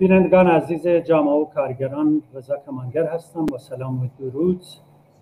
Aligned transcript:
بینندگان 0.00 0.46
عزیز 0.46 0.86
جامعه 0.86 1.32
و 1.32 1.44
کارگران 1.44 2.22
رضا 2.34 2.56
کمانگر 2.66 3.06
هستم. 3.06 3.46
با 3.46 3.58
سلام 3.58 4.02
و 4.02 4.08
درود. 4.18 4.62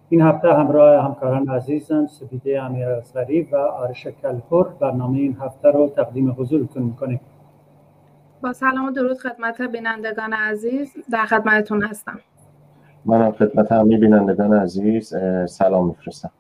این 0.09 0.21
هفته 0.21 0.55
همراه 0.55 1.05
همکاران 1.05 1.49
عزیزم 1.49 2.07
سپیده 2.07 2.63
امیر 2.63 2.89
اصغری 2.89 3.43
و 3.43 3.57
آرش 3.57 4.07
کلپور 4.07 4.69
برنامه 4.81 5.19
این 5.19 5.37
هفته 5.41 5.71
رو 5.71 5.89
تقدیم 5.89 6.37
حضورتون 6.39 6.83
می‌کنیم. 6.83 7.21
با 8.43 8.53
سلام 8.53 8.89
و 8.89 8.91
درود 8.91 9.19
خدمت 9.19 9.63
بینندگان 9.63 10.33
عزیز 10.33 10.93
در 11.13 11.27
خدمتتون 11.27 11.83
هستم. 11.83 12.21
منم 13.05 13.33
خدمت 13.33 13.73
همه 13.73 13.99
بینندگان 13.99 14.53
عزیز 14.53 15.15
سلام 15.47 15.89
میفرستم. 15.89 16.31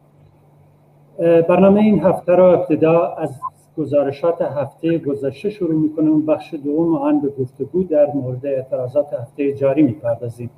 برنامه 1.48 1.80
این 1.80 2.02
هفته 2.05 2.33
رو 2.33 2.45
ابتدا 2.45 3.14
از 3.14 3.41
گزارشات 3.79 4.43
هفته 4.43 4.98
گذشته 4.98 5.51
شروع 5.51 5.75
می‌کنیم 5.75 6.27
بخش 6.27 6.55
دوم 6.55 6.95
آن 6.95 7.21
به 7.21 7.29
گفتگو 7.29 7.85
در 7.85 8.07
مورد 8.07 8.47
اعتراضات 8.47 9.12
هفته 9.12 9.53
جاری 9.53 9.83
می‌پردازیم. 9.83 10.51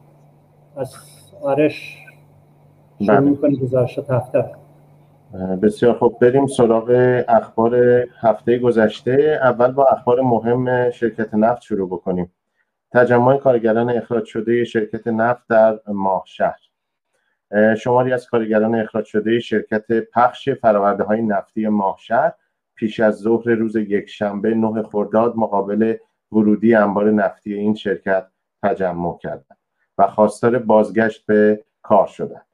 از 0.77 0.95
آرش 1.43 1.99
شروع 2.99 3.17
بله. 3.17 3.31
می‌کنیم 3.31 3.57
گزارشات 3.57 4.11
هفته. 4.11 4.45
بسیار 5.63 5.95
خوب. 5.95 6.19
بریم 6.19 6.47
سراغ 6.47 7.23
اخبار 7.29 7.75
هفته 8.21 8.59
گذشته. 8.59 9.41
اول 9.43 9.73
با 9.73 9.85
اخبار 9.85 10.21
مهم 10.21 10.91
شرکت 10.91 11.35
نفت 11.35 11.63
شروع 11.63 11.89
بکنیم. 11.89 12.33
تجمع 12.93 13.37
کارگران 13.37 13.91
اخراج 13.91 14.25
شده 14.25 14.65
شرکت 14.65 15.07
نفت 15.07 15.43
در 15.49 15.81
ماه 15.89 16.23
شهر. 16.27 16.61
شماری 17.77 18.13
از 18.13 18.27
کارگران 18.27 18.75
اخراج 18.75 19.05
شده 19.05 19.39
شرکت 19.39 19.85
پخش 20.15 20.49
فراورده 20.49 21.05
های 21.05 21.23
نفتی 21.23 21.69
ماهشهر 21.69 22.33
پیش 22.81 23.01
از 23.01 23.19
ظهر 23.19 23.51
روز 23.51 23.77
یکشنبه 23.77 24.55
نه 24.55 24.83
خرداد 24.83 25.37
مقابل 25.37 25.97
ورودی 26.33 26.75
انبار 26.75 27.11
نفتی 27.11 27.55
این 27.55 27.75
شرکت 27.75 28.27
تجمع 28.63 29.19
کردند 29.19 29.59
و 29.99 30.07
خواستار 30.07 30.59
بازگشت 30.59 31.27
به 31.27 31.65
کار 31.83 32.07
شدند. 32.07 32.47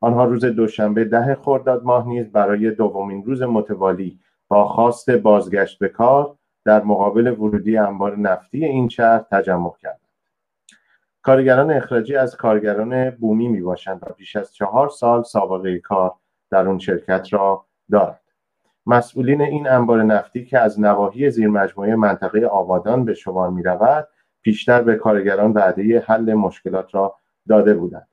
آنها 0.00 0.24
روز 0.24 0.44
دوشنبه 0.44 1.04
ده 1.04 1.34
خرداد 1.34 1.84
ماه 1.84 2.08
نیز 2.08 2.32
برای 2.32 2.70
دومین 2.70 3.24
روز 3.24 3.42
متوالی 3.42 4.20
با 4.48 4.68
خواست 4.68 5.10
بازگشت 5.10 5.78
به 5.78 5.88
کار 5.88 6.36
در 6.64 6.82
مقابل 6.82 7.26
ورودی 7.26 7.76
انبار 7.76 8.16
نفتی 8.16 8.64
این 8.64 8.88
شهر 8.88 9.18
تجمع 9.18 9.74
کردند. 9.80 10.00
کارگران 11.22 11.70
اخراجی 11.70 12.16
از 12.16 12.36
کارگران 12.36 13.10
بومی 13.10 13.48
می 13.48 13.60
باشند 13.60 13.98
و 14.02 14.12
پیش 14.12 14.36
از 14.36 14.54
چهار 14.54 14.88
سال 14.88 15.22
سابقه 15.22 15.78
کار 15.78 16.14
در 16.50 16.68
اون 16.68 16.78
شرکت 16.78 17.32
را 17.32 17.66
دارند. 17.90 18.27
مسئولین 18.88 19.42
این 19.42 19.68
انبار 19.68 20.02
نفتی 20.02 20.44
که 20.44 20.58
از 20.58 20.80
نواحی 20.80 21.30
زیر 21.30 21.48
مجموعه 21.48 21.96
منطقه 21.96 22.46
آبادان 22.46 23.04
به 23.04 23.14
شمار 23.14 23.50
می 23.50 23.62
رود 23.62 24.08
پیشتر 24.42 24.82
به 24.82 24.94
کارگران 24.94 25.52
وعده 25.52 26.00
حل 26.00 26.34
مشکلات 26.34 26.94
را 26.94 27.14
داده 27.48 27.74
بودند 27.74 28.08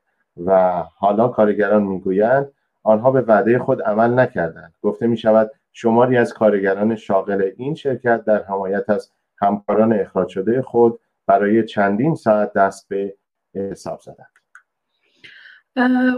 و 0.45 0.83
حالا 0.95 1.27
کارگران 1.27 1.83
می‌گویند 1.83 2.51
آنها 2.83 3.11
به 3.11 3.21
وعده 3.21 3.59
خود 3.59 3.81
عمل 3.81 4.19
نکردند. 4.19 4.73
گفته 4.81 5.07
می 5.07 5.17
شود 5.17 5.51
شماری 5.73 6.17
از 6.17 6.33
کارگران 6.33 6.95
شاغل 6.95 7.49
این 7.57 7.75
شرکت 7.75 8.25
در 8.25 8.43
حمایت 8.43 8.89
از 8.89 9.11
همکاران 9.37 9.93
اخراج 9.93 10.27
شده 10.27 10.61
خود 10.61 10.99
برای 11.27 11.63
چندین 11.63 12.15
ساعت 12.15 12.53
دست 12.53 12.89
به 12.89 13.15
حساب 13.55 13.99
زدند. 13.99 14.44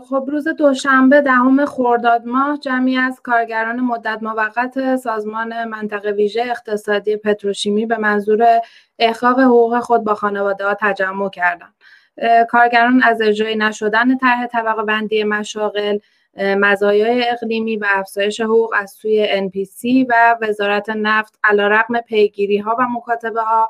خب 0.10 0.26
روز 0.28 0.48
دوشنبه 0.48 1.22
دهم 1.22 1.66
خرداد 1.66 2.26
ماه 2.26 2.58
جمعی 2.58 2.98
از 2.98 3.22
کارگران 3.24 3.80
مدت 3.80 4.20
موقت 4.22 4.96
سازمان 4.96 5.64
منطقه 5.66 6.12
ویژه 6.12 6.42
اقتصادی 6.42 7.18
پتروشیمی 7.18 7.86
به 7.86 7.98
منظور 7.98 8.62
احقاق 9.00 9.40
حقوق 9.40 9.80
خود 9.80 10.04
با 10.04 10.16
خانواده 10.16 10.66
ها 10.66 10.78
تجمع 10.82 11.30
کردند. 11.30 11.74
کارگران 12.50 13.04
از 13.04 13.22
اجرای 13.22 13.56
نشدن 13.56 14.18
طرح 14.18 14.48
طبقه 14.48 14.84
بندی 14.84 15.24
مشاغل 15.24 15.98
مزایای 16.38 17.30
اقلیمی 17.30 17.78
و 17.78 17.86
افزایش 17.90 18.42
حقوق 18.42 18.74
از 18.78 18.92
سوی 18.92 19.50
NPC 19.50 20.06
و 20.10 20.38
وزارت 20.42 20.90
نفت 20.90 21.40
علیرغم 21.44 22.02
پیگیری 22.02 22.58
ها 22.58 22.76
و 22.80 22.86
مکاتبه 22.90 23.42
ها 23.42 23.70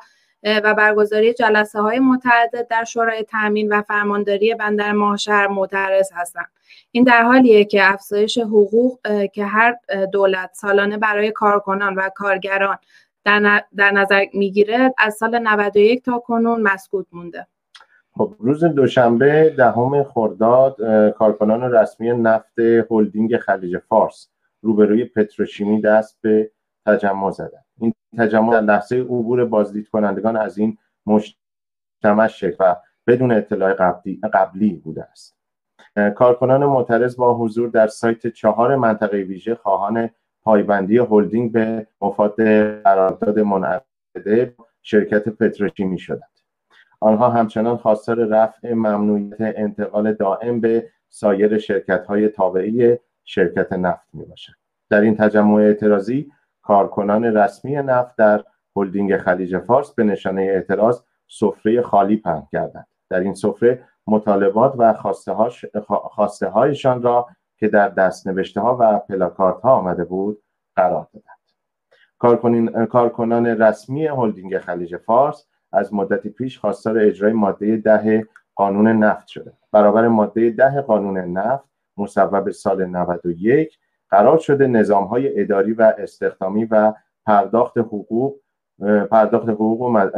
و 0.64 0.74
برگزاری 0.74 1.34
جلسه 1.34 1.82
های 1.82 2.00
متعدد 2.00 2.68
در 2.68 2.84
شورای 2.84 3.24
تامین 3.24 3.74
و 3.74 3.82
فرمانداری 3.82 4.56
بندر 4.56 4.92
ماهشهر 4.92 5.48
معترض 5.48 6.12
هستند. 6.16 6.52
این 6.92 7.04
در 7.04 7.24
حالیه 7.24 7.66
که 7.66 7.94
افزایش 7.94 8.38
حقوق 8.38 9.00
که 9.34 9.46
هر 9.46 9.76
دولت 10.12 10.50
سالانه 10.54 10.98
برای 10.98 11.32
کارکنان 11.32 11.96
و 11.96 12.10
کارگران 12.16 12.78
در, 13.76 13.92
نظر 13.92 14.26
می‌گیره 14.34 14.94
از 14.98 15.14
سال 15.14 15.40
91 15.40 16.04
تا 16.04 16.20
کنون 16.20 16.62
مسکوت 16.62 17.06
مونده. 17.12 17.48
خب 18.18 18.36
روز 18.40 18.64
دوشنبه 18.64 19.54
دهم 19.58 20.04
خرداد 20.04 20.76
کارکنان 21.12 21.72
رسمی 21.72 22.12
نفت 22.12 22.60
هلدینگ 22.92 23.38
خلیج 23.38 23.78
فارس 23.78 24.30
روبروی 24.62 25.06
پتروشیمی 25.06 25.82
دست 25.82 26.18
به 26.22 26.52
تجمع 26.86 27.32
زدند. 27.32 27.67
این 27.82 27.94
تجمع 28.18 28.52
در 28.52 28.62
لحظه 28.62 28.96
عبور 28.96 29.46
بازدید 29.46 29.90
کنندگان 29.90 30.38
از 30.38 30.58
این 30.58 30.78
مجتمع 31.06 32.28
شکل 32.28 32.56
و 32.60 32.76
بدون 33.08 33.32
اطلاع 33.32 33.74
قبلی, 33.74 34.22
قبلی 34.34 34.74
بوده 34.74 35.04
است 35.04 35.38
کارکنان 36.16 36.66
معترض 36.66 37.16
با 37.16 37.38
حضور 37.38 37.70
در 37.70 37.88
سایت 37.88 38.28
چهار 38.28 38.76
منطقه 38.76 39.18
ویژه 39.18 39.56
خواهان 39.56 40.10
پایبندی 40.42 40.98
هلدینگ 40.98 41.52
به 41.52 41.88
مفاد 42.02 42.36
قرارداد 42.82 43.40
منعقده 43.40 44.56
شرکت 44.82 45.30
پتروشیمی 45.30 46.00
شدند 46.00 46.40
آنها 47.00 47.30
همچنان 47.30 47.78
خواستار 47.78 48.26
رفع 48.26 48.74
ممنوعیت 48.74 49.38
انتقال 49.40 50.14
دائم 50.14 50.60
به 50.60 50.90
سایر 51.10 51.58
شرکت 51.58 52.06
های 52.06 52.28
تابعی 52.30 52.98
شرکت 53.24 53.74
نفت 53.74 54.08
می 54.14 54.26
باشند. 54.26 54.56
در 54.90 55.02
این 55.02 55.16
تجمع 55.16 55.54
اعتراضی 55.54 56.32
کارکنان 56.68 57.24
رسمی 57.24 57.76
نفت 57.76 58.16
در 58.16 58.44
هلدینگ 58.76 59.18
خلیج 59.18 59.58
فارس 59.58 59.92
به 59.92 60.04
نشانه 60.04 60.42
اعتراض 60.42 61.02
سفره 61.28 61.82
خالی 61.82 62.18
پهن 62.18 62.48
کردند. 62.52 62.88
در 63.10 63.20
این 63.20 63.34
سفره 63.34 63.84
مطالبات 64.08 64.74
و 64.78 64.94
خواسته 66.10 66.48
هایشان 66.48 67.02
را 67.02 67.28
که 67.58 67.68
در 67.68 67.90
دست 67.90 68.28
نوشته 68.28 68.62
ها 68.62 68.78
و 68.80 69.00
پلاکارت 69.00 69.62
ها 69.62 69.72
آمده 69.72 70.04
بود 70.04 70.44
قرار 70.76 71.08
دادند. 71.14 72.88
کارکنان 72.90 73.46
رسمی 73.46 74.08
هلدینگ 74.08 74.58
خلیج 74.58 74.98
فارس 74.98 75.48
از 75.72 75.94
مدتی 75.94 76.30
پیش 76.30 76.60
خواستار 76.60 77.00
اجرای 77.00 77.34
ماده 77.34 77.78
ده 77.78 78.28
قانون 78.56 78.88
نفت 78.88 79.28
شده. 79.28 79.54
برابر 79.72 80.08
ماده 80.08 80.50
ده 80.50 80.82
قانون 80.82 81.18
نفت 81.18 81.70
مصوب 81.98 82.50
سال 82.50 82.86
91 82.86 83.80
قرار 84.10 84.38
شده 84.38 84.68
نظام 84.68 85.04
های 85.04 85.42
اداری 85.42 85.74
و 85.74 85.94
استخدامی 85.98 86.66
و 86.66 86.94
پرداخت 87.26 87.78
حقوق 87.78 88.36
پرداخت 89.12 89.50
حقوق 89.50 89.82
و 89.82 90.10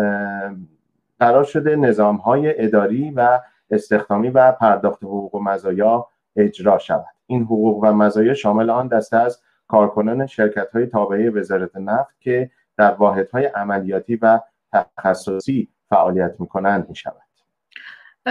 قرار 1.20 1.44
شده 1.44 1.76
نظام 1.76 2.16
های 2.16 2.64
اداری 2.66 3.12
و 3.12 3.40
استخدامی 3.72 4.30
و 4.30 4.52
پرداخت 4.52 5.04
حقوق 5.04 5.36
و 5.36 5.40
مزایا 5.40 6.08
اجرا 6.36 6.78
شود. 6.78 7.06
این 7.28 7.44
حقوق 7.44 7.84
و 7.84 7.94
مزایا 7.94 8.34
شامل 8.34 8.70
آن 8.70 8.88
دسته 8.88 9.18
از 9.18 9.42
کارکنان 9.68 10.26
شرکت 10.26 10.72
های 10.72 10.86
تابعه 10.86 11.30
وزارت 11.30 11.78
نفت 11.78 12.22
که 12.22 12.52
در 12.78 12.94
واحد 12.94 13.30
های 13.30 13.46
عملیاتی 13.46 14.16
و 14.16 14.40
تخصصی 14.72 15.70
فعالیت 15.90 16.36
می 16.40 16.48
کنند 16.48 16.90
می 16.90 16.96
شود 16.96 17.29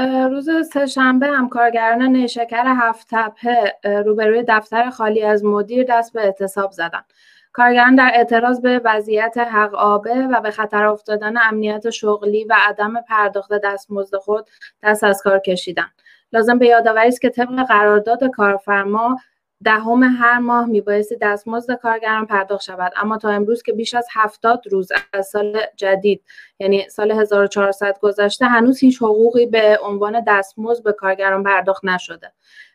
روز 0.07 0.51
سهشنبه 0.73 1.27
هم 1.27 1.49
کارگران 1.49 2.03
نیشکر 2.03 2.65
هفت 2.67 3.07
تپه 3.11 3.75
روبروی 3.85 4.45
دفتر 4.49 4.91
خالی 4.91 5.23
از 5.23 5.45
مدیر 5.45 5.87
دست 5.89 6.13
به 6.13 6.21
اعتصاب 6.21 6.73
زدند. 6.73 7.05
کارگران 7.53 7.95
در 7.95 8.11
اعتراض 8.15 8.61
به 8.61 8.81
وضعیت 8.85 9.39
حق 9.39 9.75
آبه 9.75 10.15
و 10.15 10.41
به 10.41 10.51
خطر 10.51 10.87
افتادن 10.87 11.35
امنیت 11.37 11.91
شغلی 11.91 12.45
و 12.45 12.57
عدم 12.69 13.01
پرداخت 13.01 13.53
دستمزد 13.65 14.17
خود 14.17 14.47
دست 14.83 15.05
از 15.05 15.23
کار 15.23 15.39
کشیدند. 15.39 15.93
لازم 16.33 16.59
به 16.59 16.67
یادآوری 16.67 17.09
است 17.09 17.21
که 17.21 17.31
طبق 17.31 17.67
قرارداد 17.67 18.25
کارفرما 18.25 19.19
دهم 19.65 20.03
هر 20.03 20.39
ماه 20.39 20.67
میبایستی 20.67 21.17
دستمزد 21.17 21.75
کارگران 21.75 22.27
پرداخت 22.27 22.63
شود. 22.63 22.93
اما 22.97 23.19
تا 23.19 23.31
امروز 23.31 23.63
که 23.63 23.73
بیش 23.73 23.95
از 23.95 24.07
هفتاد 24.13 24.63
روز 24.71 24.89
از 25.13 25.27
سال 25.27 25.61
جدید 25.77 26.23
یعنی 26.59 26.89
سال 26.89 27.11
1400 27.11 27.99
گذشته 28.03 28.47
هنوز 28.47 28.79
هیچ 28.79 29.03
حقوقی 29.03 29.47
به 29.47 29.79
عنوان 29.83 30.25
دستمزد 30.27 30.83
به 30.83 30.93
کارگران 30.93 31.43
پرداخت 31.43 31.85
نشده. 31.85 32.33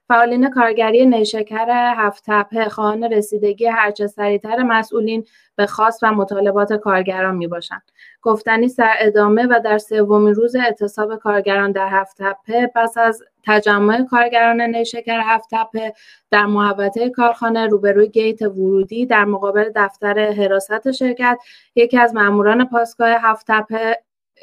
فعالین 0.07 0.49
کارگری 0.49 1.05
نیشکر 1.05 1.93
هفت 1.97 2.23
تپه 2.27 2.69
خواهان 2.69 3.03
رسیدگی 3.03 3.65
هرچه 3.65 4.07
سریعتر 4.07 4.63
مسئولین 4.63 5.25
به 5.55 5.65
خاص 5.65 5.99
و 6.01 6.11
مطالبات 6.11 6.73
کارگران 6.73 7.35
می 7.35 7.47
باشند. 7.47 7.81
گفتنی 8.21 8.67
سر 8.67 8.93
ادامه 8.99 9.47
و 9.47 9.59
در 9.63 9.77
سومین 9.77 10.33
روز 10.35 10.55
اعتصاب 10.55 11.15
کارگران 11.15 11.71
در 11.71 11.87
هفت 11.87 12.17
تپه 12.19 12.71
پس 12.75 12.97
از 12.97 13.23
تجمع 13.45 14.05
کارگران 14.05 14.61
نیشکر 14.61 15.21
هفت 15.23 15.49
تپه 15.51 15.93
در 16.31 16.45
محوطه 16.45 17.09
کارخانه 17.09 17.67
روبروی 17.67 18.07
گیت 18.09 18.41
ورودی 18.41 19.05
در 19.05 19.25
مقابل 19.25 19.71
دفتر 19.75 20.31
حراست 20.31 20.91
شرکت 20.91 21.39
یکی 21.75 21.97
از 21.97 22.15
ماموران 22.15 22.65
پاسگاه 22.65 23.09
هفت 23.21 23.45
تپه 23.47 23.97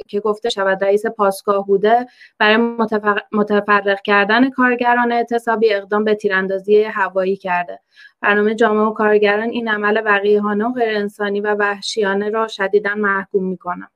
که 0.08 0.20
گفته 0.20 0.48
شود 0.48 0.84
رئیس 0.84 1.06
پاسگاه 1.06 1.66
بوده 1.66 2.06
برای 2.38 2.56
متفرق 3.32 4.02
کردن 4.02 4.50
کارگران 4.50 5.12
اعتصابی 5.12 5.74
اقدام 5.74 6.04
به 6.04 6.14
تیراندازی 6.14 6.82
هوایی 6.82 7.36
کرده. 7.36 7.80
برنامه 8.20 8.54
جامعه 8.54 8.82
و 8.82 8.92
کارگران 8.92 9.48
این 9.48 9.68
عمل 9.68 10.02
وقیحانه 10.04 10.64
و 10.64 10.72
غیر 10.72 10.96
انسانی 10.96 11.40
و 11.40 11.54
وحشیانه 11.54 12.30
را 12.30 12.48
شدیدا 12.48 12.94
محکوم 12.94 13.44
می‌کنم 13.44 13.90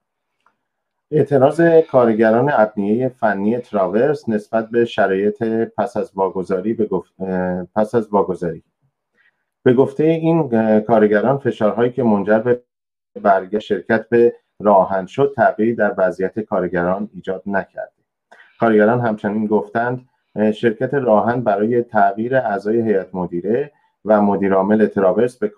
اعتراض 1.11 1.61
کارگران 1.91 2.51
ابنیه 2.53 3.09
فنی 3.09 3.59
تراورس 3.59 4.29
نسبت 4.29 4.71
به 4.71 4.85
شرایط 4.85 5.43
پس 5.79 5.97
از 5.97 6.13
واگذاری 6.15 6.75
به 6.75 6.87
گفت... 6.87 7.13
پس 7.75 7.95
از 7.95 8.09
واگذاری. 8.09 8.63
به 9.63 9.75
گفته 9.75 10.05
این 10.05 10.49
کارگران 10.81 11.39
فشارهایی 11.39 11.93
که 11.93 12.03
منجر 12.03 12.39
به 12.39 12.63
برگشت 13.23 13.67
شرکت 13.67 14.09
به 14.09 14.35
راهن 14.61 15.07
شد 15.07 15.33
تغییری 15.37 15.75
در 15.75 15.95
وضعیت 15.99 16.41
کارگران 16.41 17.11
ایجاد 17.15 17.43
نکرده. 17.47 17.93
کارگران 18.61 19.01
همچنین 19.01 19.47
گفتند 19.47 20.09
شرکت 20.55 20.95
راهن 20.95 21.41
برای 21.41 21.83
تغییر 21.83 22.37
اعضای 22.37 22.81
هیئت 22.81 23.15
مدیره 23.15 23.73
و 24.05 24.23
مدیرعامل 24.23 24.87
تراورس 24.87 25.39
به 25.39 25.49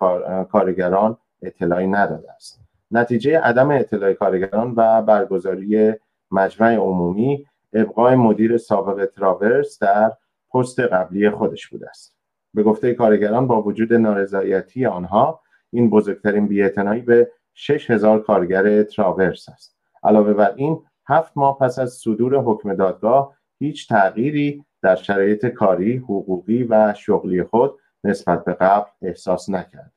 کارگران 0.50 1.16
اطلاعی 1.42 1.86
نداده 1.86 2.32
است. 2.32 2.60
نتیجه 2.90 3.38
عدم 3.38 3.70
اطلاع 3.70 4.12
کارگران 4.12 4.74
و 4.76 5.02
برگزاری 5.02 5.94
مجمع 6.30 6.74
عمومی 6.74 7.46
ابقای 7.72 8.14
مدیر 8.14 8.56
سابق 8.56 9.10
تراورس 9.16 9.78
در 9.78 10.12
پست 10.54 10.80
قبلی 10.80 11.30
خودش 11.30 11.68
بوده 11.68 11.88
است. 11.88 12.16
به 12.54 12.62
گفته 12.62 12.94
کارگران 12.94 13.46
با 13.46 13.62
وجود 13.62 13.92
نارضایتی 13.92 14.86
آنها 14.86 15.40
این 15.70 15.90
بزرگترین 15.90 16.46
بیاعتنایی 16.46 17.02
به 17.02 17.30
6000 17.58 18.22
کارگر 18.22 18.82
تراورس 18.82 19.48
است 19.48 19.76
علاوه 20.02 20.32
بر 20.32 20.52
این 20.56 20.82
هفت 21.08 21.32
ماه 21.36 21.58
پس 21.58 21.78
از 21.78 21.92
صدور 21.92 22.36
حکم 22.36 22.74
دادگاه 22.74 23.36
هیچ 23.58 23.88
تغییری 23.88 24.64
در 24.82 24.96
شرایط 24.96 25.46
کاری، 25.46 25.96
حقوقی 25.96 26.64
و 26.64 26.94
شغلی 26.94 27.42
خود 27.42 27.74
نسبت 28.04 28.44
به 28.44 28.52
قبل 28.52 28.90
احساس 29.02 29.50
نکردند. 29.50 29.92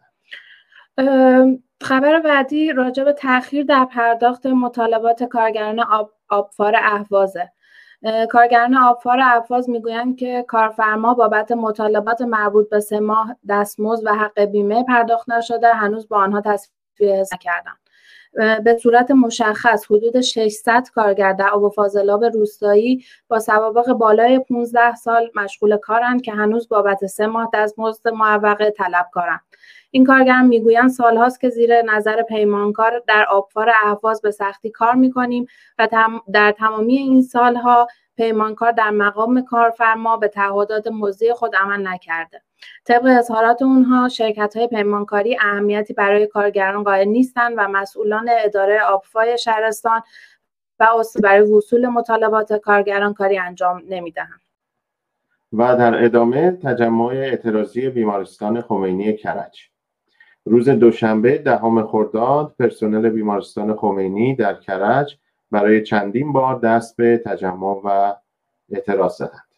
خبر 1.82 2.20
بعدی 2.20 2.72
راجع 2.72 3.04
به 3.04 3.14
تاخیر 3.14 3.66
در 3.66 3.86
پرداخت 3.86 4.46
مطالبات 4.46 5.24
کارگران 5.24 5.80
آب، 5.80 6.12
آبفار 6.30 6.76
اهوازه 6.76 7.52
کارگران 8.30 8.78
آبفار 8.78 9.20
اهواز 9.20 9.70
می‌گویند 9.70 10.18
که 10.18 10.46
کارفرما 10.48 11.14
بابت 11.14 11.52
مطالبات 11.52 12.22
مربوط 12.22 12.70
به 12.70 12.80
سه 12.80 13.00
ماه 13.00 13.36
دستمزد 13.50 14.06
و 14.06 14.14
حق 14.14 14.40
بیمه 14.42 14.84
پرداخت 14.84 15.30
نشده 15.30 15.74
هنوز 15.74 16.08
با 16.08 16.18
آنها 16.18 16.42
تصفیه 16.42 16.79
نکردند 17.02 17.78
به 18.64 18.78
صورت 18.84 19.12
مشخص 19.12 19.86
حدود 19.86 20.22
600 20.22 20.88
کارگر 20.96 21.34
در 21.34 21.50
آب 21.50 21.64
و 21.64 21.70
فاضلاب 21.70 22.26
روستایی 22.26 23.06
با 23.28 23.40
سوابق 23.40 23.94
بالای 23.94 24.40
15 24.40 24.96
سال 24.96 25.32
مشغول 25.36 25.78
کارند 25.78 26.22
که 26.22 26.32
هنوز 26.32 26.70
بابت 26.70 27.06
سه 27.06 27.28
ماه 27.28 27.50
دستمزد 27.54 28.08
معوقه 28.08 28.72
طلب 28.72 29.10
کارند 29.14 29.42
این 29.92 30.06
کارگران 30.06 30.46
می‌گویند 30.46 30.90
سالهاست 30.90 31.42
که 31.42 31.50
زیر 31.50 31.82
نظر 31.82 32.22
پیمانکار 32.22 33.04
در 33.08 33.26
آبفار 33.26 33.72
اهواز 33.84 34.22
به 34.22 34.32
سختی 34.32 34.70
کار 34.70 34.96
می‌کنیم 34.96 35.48
و 35.80 35.88
در 36.34 36.52
تمامی 36.52 36.98
این 36.98 37.22
سالها 37.22 37.88
پیمانکار 38.20 38.72
در 38.72 38.90
مقام 38.90 39.42
کارفرما 39.42 40.18
به 40.18 40.28
تعهدات 40.28 40.88
موضوع 40.88 41.34
خود 41.34 41.56
عمل 41.56 41.88
نکرده. 41.88 42.42
طبق 42.86 43.06
اظهارات 43.06 43.62
اونها 43.62 44.10
شرکت 44.10 44.58
های 44.58 44.68
پیمانکاری 44.68 45.38
اهمیتی 45.42 45.94
برای 45.94 46.28
کارگران 46.28 46.84
قائل 46.84 47.08
نیستند 47.08 47.54
و 47.58 47.68
مسئولان 47.68 48.30
اداره 48.46 48.82
آبفای 48.82 49.38
شهرستان 49.38 50.02
و 50.80 50.88
برای 51.24 51.42
وصول 51.42 51.88
مطالبات 51.88 52.54
کارگران 52.54 53.14
کاری 53.14 53.38
انجام 53.38 53.82
نمی‌دهند. 53.90 54.42
و 55.54 55.78
در 55.78 56.04
ادامه 56.04 56.52
تجمع 56.52 57.06
اعتراضی 57.06 57.90
بیمارستان 57.90 58.62
خمینی 58.62 59.18
کرج. 59.18 59.70
روز 60.46 60.70
دوشنبه 60.70 61.38
دهم 61.38 61.88
خرداد 61.88 62.56
پرسنل 62.60 63.10
بیمارستان 63.10 63.76
خمینی 63.76 64.36
در 64.36 64.54
کرج 64.54 65.18
برای 65.52 65.84
چندین 65.84 66.34
بار 66.34 66.60
دست 66.60 66.98
به 66.98 67.18
تجمع 67.26 67.82
و 67.84 68.16
اعتراض 68.72 69.18
زدند. 69.18 69.50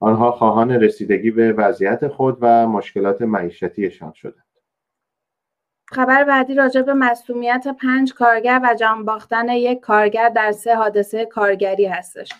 آنها 0.00 0.32
خواهان 0.32 0.70
رسیدگی 0.70 1.30
به 1.30 1.52
وضعیت 1.52 2.08
خود 2.08 2.38
و 2.40 2.66
مشکلات 2.66 3.22
معیشتیشان 3.22 4.12
شدند. 4.12 4.44
خبر 5.88 6.24
بعدی 6.24 6.54
راجع 6.54 6.82
به 6.82 6.94
مصومیت 6.94 7.66
پنج 7.80 8.14
کارگر 8.14 8.60
و 8.64 8.74
جان 8.74 9.04
باختن 9.04 9.48
یک 9.48 9.80
کارگر 9.80 10.28
در 10.28 10.52
سه 10.52 10.76
حادثه 10.76 11.24
کارگری 11.24 11.86
هستش. 11.86 12.32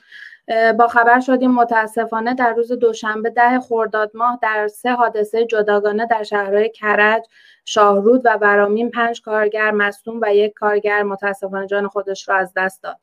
با 0.78 0.88
خبر 0.88 1.20
شدیم 1.20 1.50
متاسفانه 1.50 2.34
در 2.34 2.52
روز 2.52 2.72
دوشنبه 2.72 3.30
ده 3.30 3.60
خرداد 3.60 4.10
ماه 4.14 4.38
در 4.42 4.68
سه 4.68 4.92
حادثه 4.92 5.44
جداگانه 5.44 6.06
در 6.06 6.22
شهرهای 6.22 6.70
کرج، 6.70 7.22
شاهرود 7.64 8.22
و 8.24 8.38
برامین 8.38 8.90
پنج 8.90 9.22
کارگر 9.22 9.70
مصدوم 9.70 10.18
و 10.22 10.34
یک 10.34 10.52
کارگر 10.52 11.02
متاسفانه 11.02 11.66
جان 11.66 11.88
خودش 11.88 12.28
را 12.28 12.36
از 12.36 12.52
دست 12.56 12.82
داد. 12.82 12.96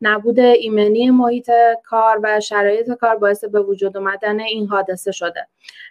نبود 0.00 0.40
ایمنی 0.40 1.10
محیط 1.10 1.50
کار 1.84 2.20
و 2.22 2.40
شرایط 2.40 2.90
کار 2.90 3.16
باعث 3.16 3.44
به 3.44 3.60
وجود 3.60 3.96
آمدن 3.96 4.40
این 4.40 4.66
حادثه 4.66 5.12
شده. 5.12 5.46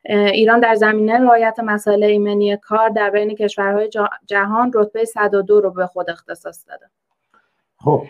ایران 0.09 0.59
در 0.59 0.75
زمینه 0.75 1.19
رعایت 1.19 1.59
مسائل 1.59 2.03
ایمنی 2.03 2.57
کار 2.57 2.89
در 2.89 3.09
بین 3.09 3.35
کشورهای 3.35 3.89
جهان 4.25 4.71
رتبه 4.75 5.05
102 5.05 5.61
رو 5.61 5.71
به 5.71 5.85
خود 5.85 6.09
اختصاص 6.09 6.65
داده. 6.67 6.89
خب 7.83 8.03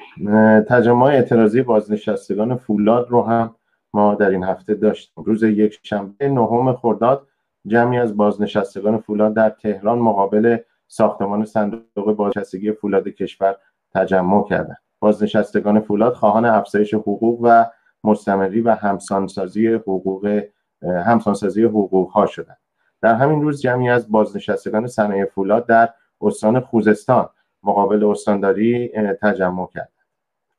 تجمع 0.70 1.06
اعتراضی 1.06 1.62
بازنشستگان 1.62 2.56
فولاد 2.56 3.10
رو 3.10 3.22
هم 3.22 3.56
ما 3.94 4.15
در 4.15 4.30
این 4.30 4.44
هفته 4.44 4.74
داشتیم. 4.74 5.24
روز 5.24 5.44
یک 5.44 5.80
شنبه 5.84 6.30
نهم 6.30 6.74
خرداد 6.74 7.27
جمعی 7.68 7.98
از 7.98 8.18
بازنشستگان 8.18 8.98
فولاد 8.98 9.34
در 9.34 9.50
تهران 9.50 10.00
مقابل 10.00 10.58
ساختمان 10.88 11.46
صندوق 11.46 12.15
بازنشستگی 12.15 12.72
فولاد 12.72 13.08
کشور 13.08 13.56
تجمع 13.96 14.48
کردند. 14.50 14.77
بازنشستگان 15.00 15.80
فولاد 15.80 16.13
خواهان 16.13 16.46
افزایش 16.46 16.94
حقوق 16.94 17.39
و 17.44 17.65
مستمری 18.03 18.62
و 18.62 18.72
همسانسازی 18.72 19.68
حقوق 19.68 20.44
همسانسازی 20.84 21.63
حقوق 21.63 22.12
ها 22.12 22.25
شدند. 22.25 22.58
در 23.01 23.15
همین 23.15 23.42
روز 23.42 23.62
جمعی 23.62 23.89
از 23.89 24.12
بازنشستگان 24.12 24.88
صنایع 24.88 25.25
فولاد 25.25 25.65
در 25.65 25.89
استان 26.22 26.60
خوزستان 26.60 27.30
مقابل 27.63 28.03
استانداری 28.03 28.91
تجمع 29.22 29.67
کرد. 29.74 29.91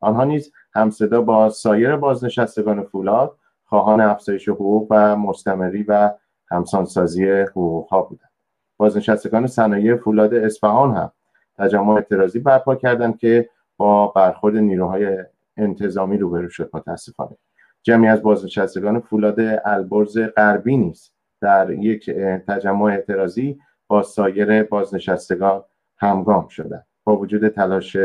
آنها 0.00 0.24
نیز 0.24 0.52
همصدا 0.74 1.22
با 1.22 1.50
سایر 1.50 1.96
بازنشستگان 1.96 2.82
فولاد 2.82 3.38
خواهان 3.64 4.00
افزایش 4.00 4.48
حقوق 4.48 4.86
و 4.90 5.16
مستمری 5.16 5.82
و 5.82 6.10
همسانسازی 6.50 7.30
حقوق 7.30 7.88
ها 7.88 8.02
بودند. 8.02 8.30
بازنشستگان 8.76 9.46
صنایع 9.46 9.96
فولاد 9.96 10.34
اصفهان 10.34 10.96
هم 10.96 11.12
تجمع 11.58 11.94
اعتراضی 11.94 12.38
برپا 12.38 12.74
کردند 12.74 13.18
که 13.18 13.50
با 13.76 14.06
برخورد 14.06 14.56
نیروهای 14.56 15.18
انتظامی 15.56 16.18
روبرو 16.18 16.48
شد 16.48 16.70
متاسفانه. 16.72 17.36
جمعی 17.82 18.08
از 18.08 18.22
بازنشستگان 18.22 19.00
فولاد 19.00 19.40
البرز 19.64 20.18
غربی 20.18 20.76
نیز 20.76 21.10
در 21.40 21.70
یک 21.70 22.10
تجمع 22.48 22.82
اعتراضی 22.82 23.58
با 23.86 24.02
سایر 24.02 24.62
بازنشستگان 24.62 25.64
همگام 25.96 26.48
شدند. 26.48 26.86
با 27.04 27.16
وجود 27.16 27.48
تلاش 27.48 27.96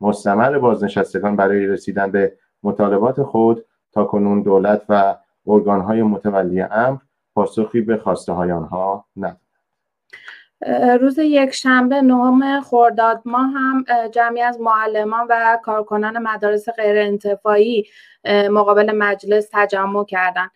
مستمر 0.00 0.58
بازنشستگان 0.58 1.36
برای 1.36 1.66
رسیدن 1.66 2.10
به 2.10 2.32
مطالبات 2.62 3.22
خود 3.22 3.64
تا 3.92 4.04
کنون 4.04 4.42
دولت 4.42 4.82
و 4.88 5.16
ارگانهای 5.46 6.02
متولی 6.02 6.60
امر 6.60 6.98
پاسخی 7.34 7.80
به 7.80 7.96
خواسته 7.96 8.32
های 8.32 8.52
آنها 8.52 9.06
ندادند 9.16 9.48
روز 11.00 11.18
یک 11.18 11.50
شنبه 11.50 12.02
نهم 12.02 12.60
خرداد 12.60 13.22
ما 13.24 13.42
هم 13.42 13.84
جمعی 14.12 14.42
از 14.42 14.60
معلمان 14.60 15.26
و 15.30 15.58
کارکنان 15.62 16.18
مدارس 16.18 16.68
غیر 16.68 16.98
انتفاعی 16.98 17.84
مقابل 18.50 18.92
مجلس 18.92 19.48
تجمع 19.52 20.04
کردند. 20.04 20.50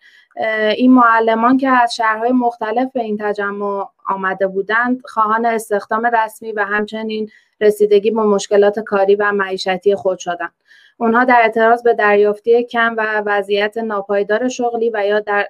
این 0.77 0.91
معلمان 0.93 1.57
که 1.57 1.69
از 1.69 1.95
شهرهای 1.95 2.31
مختلف 2.31 2.91
به 2.93 3.01
این 3.01 3.17
تجمع 3.21 3.89
آمده 4.07 4.47
بودند 4.47 5.01
خواهان 5.05 5.45
استخدام 5.45 6.05
رسمی 6.05 6.51
و 6.51 6.65
همچنین 6.65 7.29
رسیدگی 7.61 8.11
با 8.11 8.23
مشکلات 8.23 8.79
کاری 8.79 9.15
و 9.15 9.31
معیشتی 9.31 9.95
خود 9.95 10.19
شدند. 10.19 10.53
اونها 10.97 11.23
در 11.23 11.39
اعتراض 11.41 11.83
به 11.83 11.93
دریافتی 11.93 12.63
کم 12.63 12.95
و 12.97 13.23
وضعیت 13.25 13.77
ناپایدار 13.77 14.49
شغلی 14.49 14.91
و 14.93 15.05
یا 15.05 15.19
در 15.19 15.47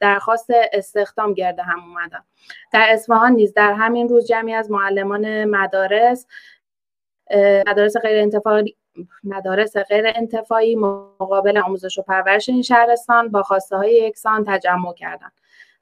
درخواست 0.00 0.50
استخدام 0.72 1.34
گرده 1.34 1.62
هم 1.62 1.80
اومدن. 1.80 2.24
در 2.72 2.86
اصفهان 2.90 3.32
نیز 3.32 3.54
در 3.54 3.72
همین 3.72 4.08
روز 4.08 4.26
جمعی 4.26 4.54
از 4.54 4.70
معلمان 4.70 5.44
مدارس 5.44 6.26
مدارس 7.66 7.96
غیر 7.96 8.18
انتفاعی 8.18 8.76
مدارس 9.24 9.76
غیر 9.76 10.04
انتفاعی 10.14 10.76
مقابل 10.76 11.58
آموزش 11.58 11.98
و 11.98 12.02
پرورش 12.02 12.48
این 12.48 12.62
شهرستان 12.62 13.28
با 13.28 13.42
خواسته 13.42 13.76
های 13.76 13.94
یکسان 13.94 14.44
تجمع 14.46 14.94
کردند. 14.94 15.32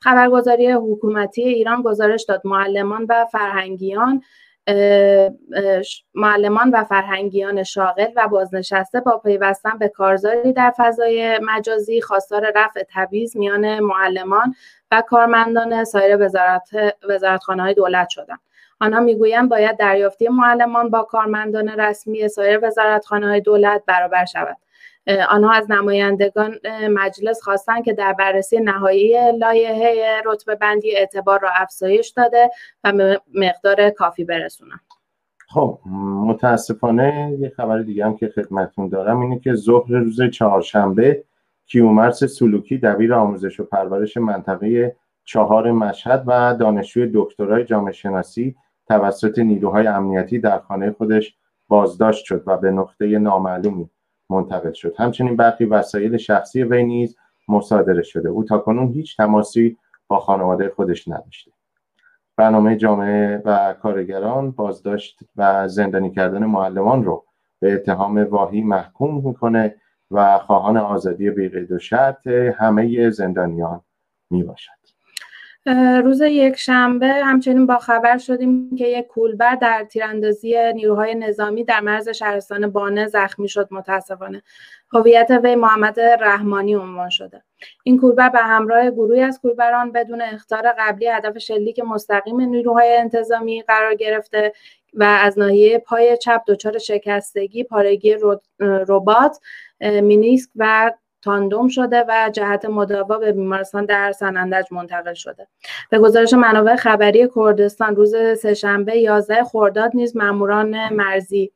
خبرگزاری 0.01 0.71
حکومتی 0.71 1.43
ایران 1.43 1.83
گزارش 1.83 2.25
داد 2.25 2.41
معلمان 2.45 3.07
و 3.09 3.25
فرهنگیان 3.33 4.23
معلمان 6.15 6.71
و 6.71 6.85
فرهنگیان 6.85 7.63
شاغل 7.63 8.13
و 8.17 8.29
بازنشسته 8.29 9.01
با 9.01 9.19
پیوستن 9.19 9.79
به 9.79 9.89
کارزاری 9.89 10.53
در 10.53 10.75
فضای 10.77 11.39
مجازی 11.43 12.01
خواستار 12.01 12.53
رفع 12.57 12.83
تبعیض 12.95 13.37
میان 13.37 13.81
معلمان 13.81 14.55
و 14.91 15.03
کارمندان 15.07 15.85
سایر 15.85 16.23
وزارت 16.23 16.71
وزارتخانه 17.09 17.63
های 17.63 17.75
دولت 17.75 18.09
شدند 18.09 18.41
آنها 18.85 19.01
می‌گویند 19.01 19.49
باید 19.49 19.77
دریافتی 19.77 20.29
معلمان 20.29 20.91
با 20.91 21.03
کارمندان 21.03 21.69
رسمی 21.69 22.29
سایر 22.29 22.61
وزارتخانه 22.63 23.29
های 23.29 23.41
دولت 23.41 23.83
برابر 23.87 24.25
شود. 24.25 24.57
آنها 25.29 25.53
از 25.53 25.71
نمایندگان 25.71 26.59
مجلس 26.91 27.43
خواستند 27.43 27.85
که 27.85 27.93
در 27.93 28.13
بررسی 28.13 28.61
نهایی 28.61 29.33
لایحه 29.39 30.23
رتبه 30.25 30.55
بندی 30.55 30.97
اعتبار 30.97 31.41
را 31.41 31.51
افزایش 31.55 32.09
داده 32.09 32.51
و 32.85 32.93
مقدار 33.35 33.91
کافی 33.91 34.25
برسونند. 34.25 34.81
خب 35.49 35.79
متاسفانه 36.27 37.37
یه 37.39 37.49
خبر 37.57 37.79
دیگه 37.79 38.05
هم 38.05 38.17
که 38.17 38.29
خدمتون 38.29 38.89
دارم 38.89 39.21
اینه 39.21 39.39
که 39.39 39.55
ظهر 39.55 39.93
روز 39.93 40.23
چهارشنبه 40.23 41.25
کیومرس 41.67 42.25
سلوکی 42.25 42.79
دبیر 42.79 43.15
آموزش 43.15 43.61
و 43.61 43.65
پرورش 43.65 44.17
منطقه 44.17 44.97
چهار 45.25 45.73
مشهد 45.73 46.25
و 46.27 46.57
دانشجوی 46.61 47.11
دکترای 47.15 47.65
جامعه 47.65 47.93
شناسی 47.93 48.57
توسط 48.89 49.39
نیروهای 49.39 49.87
امنیتی 49.87 50.39
در 50.39 50.59
خانه 50.59 50.91
خودش 50.91 51.37
بازداشت 51.69 52.25
شد 52.25 52.43
و 52.47 52.57
به 52.57 52.71
نقطه 52.71 53.19
نامعلومی 53.19 53.91
منتقل 54.31 54.73
شد. 54.73 54.95
همچنین 54.99 55.37
برخی 55.37 55.65
وسایل 55.65 56.17
شخصی 56.17 56.63
وی 56.63 56.85
نیز 56.85 57.17
مصادره 57.49 58.03
شده. 58.03 58.29
او 58.29 58.45
تاکنون 58.45 58.93
هیچ 58.93 59.17
تماسی 59.17 59.77
با 60.09 60.19
خانواده 60.21 60.69
خودش 60.77 61.09
نداشته. 61.09 61.51
برنامه 62.37 62.77
جامعه 62.77 63.43
و 63.45 63.75
کارگران 63.83 64.51
بازداشت 64.51 65.21
و 65.37 65.69
زندانی 65.69 66.11
کردن 66.11 66.45
معلمان 66.45 67.05
رو 67.05 67.25
به 67.61 67.73
اتهام 67.73 68.19
واهی 68.19 68.63
محکوم 68.63 69.27
می‌کنه 69.29 69.77
و 70.11 70.39
خواهان 70.39 70.77
آزادی 70.77 71.31
بیقید 71.31 71.73
و 71.73 71.79
شرط 71.79 72.27
همه 72.27 73.11
زندانیان 73.11 73.81
می 74.31 74.43
باشد. 74.43 74.84
روز 76.05 76.21
یک 76.21 76.57
شنبه 76.57 77.07
همچنین 77.07 77.67
با 77.67 77.79
خبر 77.79 78.19
شدیم 78.19 78.77
که 78.77 78.87
یک 78.87 79.07
کولبر 79.07 79.55
در 79.55 79.85
تیراندازی 79.85 80.73
نیروهای 80.73 81.15
نظامی 81.15 81.65
در 81.65 81.81
مرز 81.81 82.09
شهرستان 82.09 82.71
بانه 82.71 83.07
زخمی 83.07 83.49
شد 83.49 83.69
متاسفانه. 83.71 84.43
هویت 84.93 85.41
وی 85.45 85.55
محمد 85.55 86.01
رحمانی 86.01 86.75
عنوان 86.75 87.11
شده. 87.11 87.43
این 87.83 87.99
کولبر 87.99 88.29
به 88.29 88.39
همراه 88.39 88.91
گروهی 88.91 89.21
از 89.21 89.41
کولبران 89.41 89.93
بدون 89.93 90.23
اختار 90.23 90.75
قبلی 90.79 91.07
هدف 91.07 91.39
شلیک 91.39 91.81
مستقیم 91.81 92.41
نیروهای 92.41 92.97
انتظامی 92.97 93.63
قرار 93.63 93.95
گرفته 93.95 94.53
و 94.95 95.05
از 95.05 95.39
ناحیه 95.39 95.79
پای 95.79 96.17
چپ 96.17 96.43
دچار 96.47 96.79
شکستگی 96.79 97.65
پارگی 97.65 98.17
ربات 98.61 99.39
مینیسک 99.81 100.51
و 100.57 100.93
تاندوم 101.25 101.69
شده 101.69 102.05
و 102.09 102.31
جهت 102.33 102.65
مداوا 102.65 103.19
به 103.19 103.33
بیمارستان 103.33 103.85
در 103.85 104.13
سنندج 104.13 104.65
منتقل 104.71 105.15
شده. 105.15 105.47
به 105.91 105.99
گزارش 105.99 106.33
منابع 106.35 106.77
خبری 106.77 107.29
کردستان 107.35 107.97
روز 107.97 108.15
سهشنبه 108.43 108.97
11 108.97 109.45
خرداد 109.45 109.91
نیز 109.95 110.17
ماموران 110.17 110.89
مرزی 110.95 111.53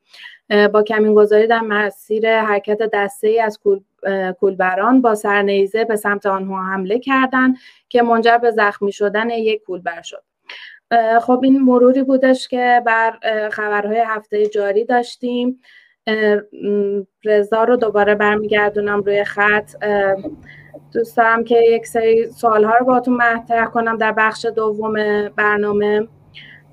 با 0.73 0.83
کمین 0.83 1.13
گذاری 1.13 1.47
در 1.47 1.59
مسیر 1.59 2.39
حرکت 2.39 2.77
دسته 2.93 3.27
ای 3.27 3.39
از 3.39 3.59
کولبران 4.39 5.01
با 5.01 5.15
سرنیزه 5.15 5.85
به 5.85 5.95
سمت 5.95 6.25
آنها 6.25 6.63
حمله 6.63 6.99
کردند 6.99 7.57
که 7.89 8.01
منجر 8.01 8.37
به 8.37 8.51
زخمی 8.51 8.91
شدن 8.91 9.29
یک 9.29 9.63
کولبر 9.63 10.01
شد. 10.01 10.23
خب 11.21 11.39
این 11.43 11.61
مروری 11.61 12.03
بودش 12.03 12.47
که 12.47 12.81
بر 12.85 13.17
خبرهای 13.51 14.03
هفته 14.07 14.45
جاری 14.45 14.85
داشتیم. 14.85 15.61
رضا 17.25 17.63
رو 17.63 17.75
دوباره 17.75 18.15
برمیگردونم 18.15 19.01
روی 19.01 19.23
خط. 19.23 19.71
دوست 20.93 21.17
دارم 21.17 21.43
که 21.43 21.57
یک 21.69 21.87
سری 21.87 22.31
سوال 22.31 22.63
ها 22.63 22.77
رو 22.77 22.85
باتون 22.85 23.13
مطرح 23.13 23.65
کنم 23.65 23.97
در 23.97 24.11
بخش 24.11 24.45
دوم 24.45 24.93
برنامه. 25.35 26.07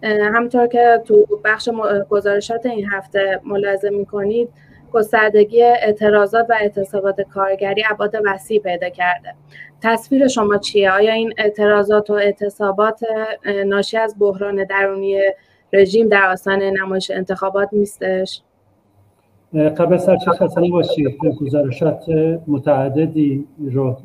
همطور 0.02 0.66
که 0.66 1.02
تو 1.04 1.26
بخش 1.44 1.68
گزارشات 2.08 2.66
این 2.66 2.88
هفته 2.92 3.40
ملاحظه 3.44 3.90
می‌کنید 3.90 4.48
گستردگی 4.92 5.62
اعتراضات 5.62 6.46
و 6.50 6.52
اعتصابات 6.52 7.20
کارگری 7.20 7.82
ابعاد 7.90 8.16
وسیع 8.24 8.60
پیدا 8.60 8.88
کرده. 8.88 9.34
تصویر 9.82 10.28
شما 10.28 10.56
چیه؟ 10.56 10.90
آیا 10.90 11.12
این 11.12 11.34
اعتراضات 11.38 12.10
و 12.10 12.12
اعتصابات 12.12 13.00
ناشی 13.66 13.98
از 13.98 14.16
بحران 14.18 14.64
درونی 14.64 15.20
رژیم 15.72 16.08
در 16.08 16.30
آستان 16.30 16.62
نمایش 16.62 17.10
انتخابات 17.10 17.68
نیستش؟ 17.72 18.42
قبل 19.54 19.94
از 19.94 20.08
هر 20.08 20.16
چه 20.16 20.70
باشی 20.72 21.04
گزارشات 21.40 22.04
متعددی 22.46 23.44
رو 23.58 23.96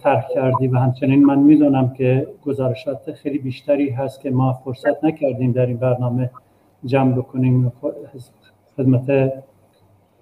طرح 0.00 0.28
کردی 0.34 0.68
و 0.68 0.78
همچنین 0.78 1.24
من 1.24 1.38
می‌دونم 1.38 1.92
که 1.92 2.26
گزارشات 2.44 3.12
خیلی 3.12 3.38
بیشتری 3.38 3.90
هست 3.90 4.20
که 4.20 4.30
ما 4.30 4.52
فرصت 4.52 5.04
نکردیم 5.04 5.52
در 5.52 5.66
این 5.66 5.76
برنامه 5.76 6.30
جمع 6.84 7.12
بکنیم. 7.12 7.72
خدمت 8.76 9.32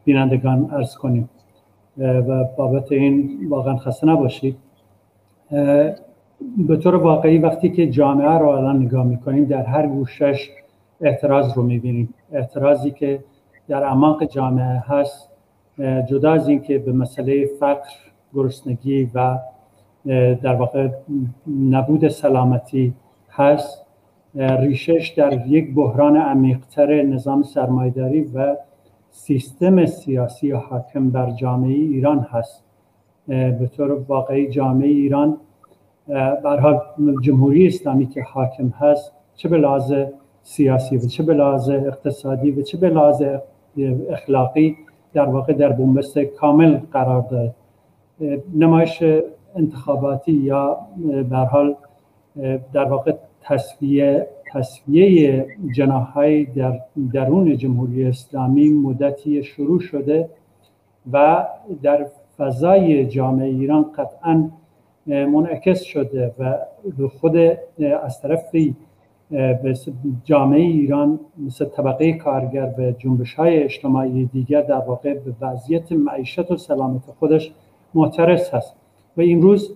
بینندگان 0.05 0.71
ارز 0.73 0.95
کنیم. 0.97 1.29
و 1.99 2.45
بابت 2.45 2.93
این 2.93 3.31
واقعا 3.49 3.77
خسته 3.77 4.07
نباشید 4.07 4.57
به 6.69 6.77
طور 6.83 6.95
واقعی 6.95 7.39
وقتی 7.39 7.71
که 7.71 7.91
جامعه 7.91 8.39
رو 8.39 8.49
الان 8.49 8.83
نگاه 8.83 9.05
می‌کنیم 9.07 9.45
در 9.45 9.63
هر 9.63 9.87
گوشش 9.87 10.51
اعتراض 11.01 11.53
رو 11.57 11.63
می‌بینیم. 11.63 12.15
اعتراضی 12.33 12.91
که 12.91 13.25
در 13.73 13.85
اعماق 13.85 14.25
جامعه 14.25 14.83
هست 14.87 15.29
جدا 16.09 16.33
از 16.33 16.49
اینکه 16.49 16.79
به 16.79 16.93
مسئله 16.93 17.47
فقر 17.61 17.89
گرسنگی 18.35 19.11
و 19.15 19.39
در 20.43 20.55
واقع 20.55 20.89
نبود 21.71 22.09
سلامتی 22.09 22.95
هست. 23.31 23.87
ریشش 24.35 25.15
در 25.17 25.47
یک 25.47 25.75
بحران 25.75 26.17
عمیقتر 26.17 27.03
نظام 27.03 27.43
سرمایداری 27.43 28.21
و 28.21 28.57
سیستم 29.11 29.87
سیاسی 29.87 30.51
حاکم 30.51 31.11
بر 31.11 31.31
جامعه 31.31 31.75
ایران 31.75 32.27
هست. 32.31 32.65
به 33.29 33.71
طور 33.77 33.93
واقعی 34.09 34.51
جامعه 34.51 34.89
ایران 34.89 35.37
برحال 36.45 36.81
جمهوری 37.23 37.67
اسلامی 37.67 38.07
که 38.07 38.23
حاکم 38.23 38.69
هست 38.69 39.13
چه 39.35 39.49
به 39.49 39.59
سیاسی 40.43 40.97
و 40.97 41.01
چه 41.01 41.23
به 41.23 41.35
اقتصادی 41.69 42.51
و 42.51 42.63
چه 42.63 42.79
به 42.79 42.91
لحاظ 42.91 43.23
اخلاقی 44.11 44.77
در 45.13 45.25
واقع 45.27 45.53
در 45.53 45.73
بومبست 45.73 46.19
کامل 46.19 46.79
قرار 46.93 47.21
داره 47.31 47.55
نمایش 48.55 49.03
انتخاباتی 49.57 50.33
یا 50.33 50.79
در 51.31 51.45
حال 51.45 51.75
در 52.73 52.85
واقع 52.85 53.13
تصویه 53.41 54.27
تصویه 54.53 55.47
جناهای 55.77 56.45
در 56.45 56.81
درون 57.13 57.57
جمهوری 57.57 58.05
اسلامی 58.05 58.69
مدتی 58.69 59.43
شروع 59.43 59.81
شده 59.81 60.29
و 61.13 61.47
در 61.83 62.07
فضای 62.39 63.07
جامعه 63.07 63.49
ایران 63.49 63.93
قطعا 63.99 64.51
منعکس 65.07 65.83
شده 65.83 66.35
و 66.39 66.59
خود 67.21 67.37
از 68.03 68.21
طرفی 68.23 68.77
جامعه 70.25 70.61
ایران 70.61 71.21
مثل 71.39 71.65
طبقه 71.65 72.13
کارگر 72.13 72.67
به 72.67 72.97
جنبش 72.99 73.35
های 73.35 73.63
اجتماعی 73.63 74.27
دیگر 74.27 74.63
در 74.63 74.79
واقع 74.79 75.15
به 75.15 75.33
وضعیت 75.41 75.93
معیشت 75.93 76.51
و 76.51 76.57
سلامت 76.57 77.03
خودش 77.19 77.53
معترض 77.95 78.51
هست. 78.51 78.77
و 79.17 79.23
امروز 79.23 79.75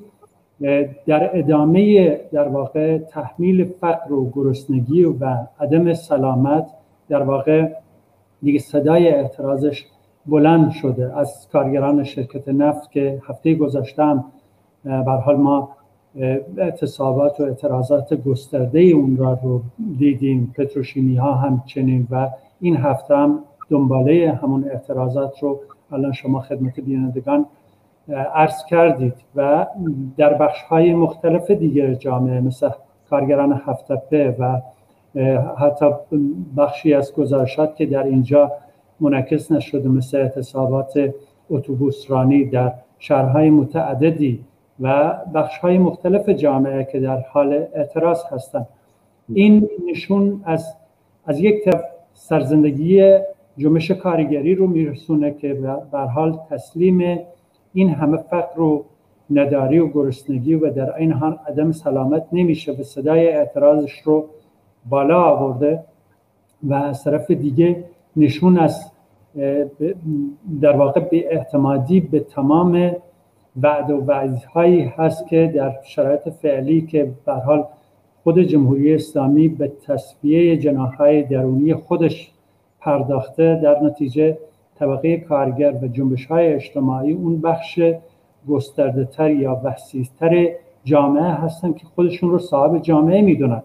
در 1.06 1.38
ادامه 1.38 2.10
در 2.32 2.48
واقع 2.48 2.98
تحمیل 2.98 3.64
فقر 3.64 4.12
و 4.12 4.30
گرسنگی 4.30 5.04
و 5.04 5.36
عدم 5.60 5.94
سلامت 5.94 6.66
در 7.08 7.22
واقع 7.22 7.68
دیگه 8.42 8.58
صدای 8.58 9.08
اعتراضش 9.08 9.86
بلند 10.26 10.70
شده. 10.70 11.18
از 11.18 11.48
کارگران 11.52 12.04
شرکت 12.04 12.48
نفت 12.48 12.90
که 12.90 13.22
هفته 13.28 13.54
گذاشتم 13.54 14.24
بر 14.84 15.20
حال 15.20 15.36
ما 15.36 15.75
اعتصابات 16.56 17.40
و 17.40 17.42
اعتراضات 17.42 18.14
گسترده 18.14 18.80
اون 18.80 19.16
را 19.16 19.38
رو 19.42 19.62
دیدیم. 19.98 20.54
پتروشیمی 20.56 21.16
ها 21.16 21.34
همچنین 21.34 22.06
و 22.10 22.28
این 22.60 22.76
هفته 22.76 23.16
هم 23.16 23.38
دنباله 23.70 24.38
همون 24.42 24.64
اعتراضات 24.70 25.42
رو 25.42 25.60
الان 25.92 26.12
شما 26.12 26.40
خدمت 26.40 26.80
بینندگان 26.80 27.46
عرض 28.34 28.64
کردید 28.64 29.14
و 29.36 29.66
در 30.16 30.34
بخش 30.34 30.62
های 30.62 30.94
مختلف 30.94 31.50
دیگر 31.50 31.94
جامعه 31.94 32.40
مثل 32.40 32.70
کارگران 33.10 33.60
هفتپه 33.66 34.36
و 34.38 34.60
حتی 35.58 35.86
بخشی 36.56 36.94
از 36.94 37.14
گزارشات 37.14 37.76
که 37.76 37.86
در 37.86 38.02
اینجا 38.02 38.52
منعکس 39.00 39.52
نشده 39.52 39.88
مثل 39.88 40.16
اعتصابات 40.16 41.14
اتوبوس 41.50 42.10
رانی 42.10 42.44
در 42.44 42.72
شهرهای 42.98 43.50
متعددی 43.50 44.44
و 44.80 45.14
بخش 45.34 45.58
های 45.58 45.78
مختلف 45.78 46.28
جامعه 46.28 46.84
که 46.92 47.00
در 47.00 47.20
حال 47.20 47.66
اعتراض 47.74 48.24
هستند. 48.32 48.66
این 49.28 49.68
نشون 49.90 50.40
از 50.44 50.74
از 51.26 51.40
یک 51.40 51.64
طرف 51.64 51.84
سرزندگی 52.14 53.18
جنبش 53.58 53.90
کارگری 53.90 54.54
رو 54.54 54.66
میرسونه 54.66 55.34
که 55.34 55.54
به 55.92 55.98
حال 55.98 56.38
تسلیم 56.50 57.18
این 57.72 57.90
همه 57.90 58.16
فقر 58.16 58.60
و 58.60 58.84
نداری 59.30 59.78
و 59.78 59.88
گرسنگی 59.88 60.54
و 60.54 60.70
در 60.70 60.96
این 60.96 61.12
حال 61.12 61.38
عدم 61.48 61.72
سلامت 61.72 62.26
نمیشه 62.32 62.72
و 62.72 62.82
صدای 62.82 63.28
اعتراضش 63.28 64.00
رو 64.04 64.24
بالا 64.88 65.22
آورده 65.22 65.84
و 66.62 66.74
از 66.74 67.04
طرف 67.04 67.30
دیگه 67.30 67.84
نشون 68.16 68.58
از 68.58 68.90
در 70.60 70.76
واقع 70.76 71.00
به 71.00 71.34
اعتمادی 71.34 72.00
به 72.00 72.20
تمام 72.20 72.92
وعد 73.62 73.90
و 73.90 73.96
وعدهایی 73.96 74.82
هست 74.82 75.28
که 75.28 75.52
در 75.54 75.74
شرایط 75.84 76.28
فعلی 76.28 76.80
که 76.80 77.12
به 77.24 77.32
حال 77.32 77.64
خود 78.22 78.40
جمهوری 78.40 78.94
اسلامی 78.94 79.48
به 79.48 79.72
تصفیه 79.86 80.56
جناهای 80.56 81.22
درونی 81.22 81.74
خودش 81.74 82.32
پرداخته 82.80 83.60
در 83.62 83.82
نتیجه 83.82 84.38
طبقه 84.78 85.16
کارگر 85.16 85.74
و 85.82 85.88
جنبش 85.88 86.26
های 86.26 86.52
اجتماعی 86.52 87.12
اون 87.12 87.40
بخش 87.40 87.80
گسترده 88.48 89.04
تر 89.04 89.30
یا 89.30 89.60
وسیعتر 89.64 90.48
جامعه 90.84 91.32
هستن 91.32 91.72
که 91.72 91.86
خودشون 91.86 92.30
رو 92.30 92.38
صاحب 92.38 92.78
جامعه 92.78 93.22
می‌دونن. 93.22 93.62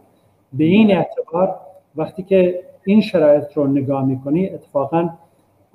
به 0.54 0.64
این 0.64 0.92
اعتبار 0.92 1.56
وقتی 1.96 2.24
که 2.24 2.60
این 2.86 3.02
شرایط 3.02 3.54
رو 3.54 3.68
نگاه 3.68 4.06
می‌کنی 4.06 4.50
اتفاقا 4.50 5.10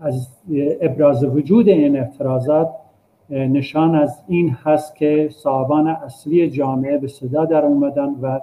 از 0.00 0.28
ابراز 0.80 1.24
وجود 1.24 1.68
این 1.68 1.96
اعتراضات 1.96 2.68
نشان 3.30 3.94
از 3.94 4.22
این 4.28 4.56
هست 4.64 4.96
که 4.96 5.28
صاحبان 5.32 5.86
اصلی 5.86 6.50
جامعه 6.50 6.98
به 6.98 7.08
صدا 7.08 7.44
در 7.44 7.64
اومدن 7.64 8.08
و 8.22 8.40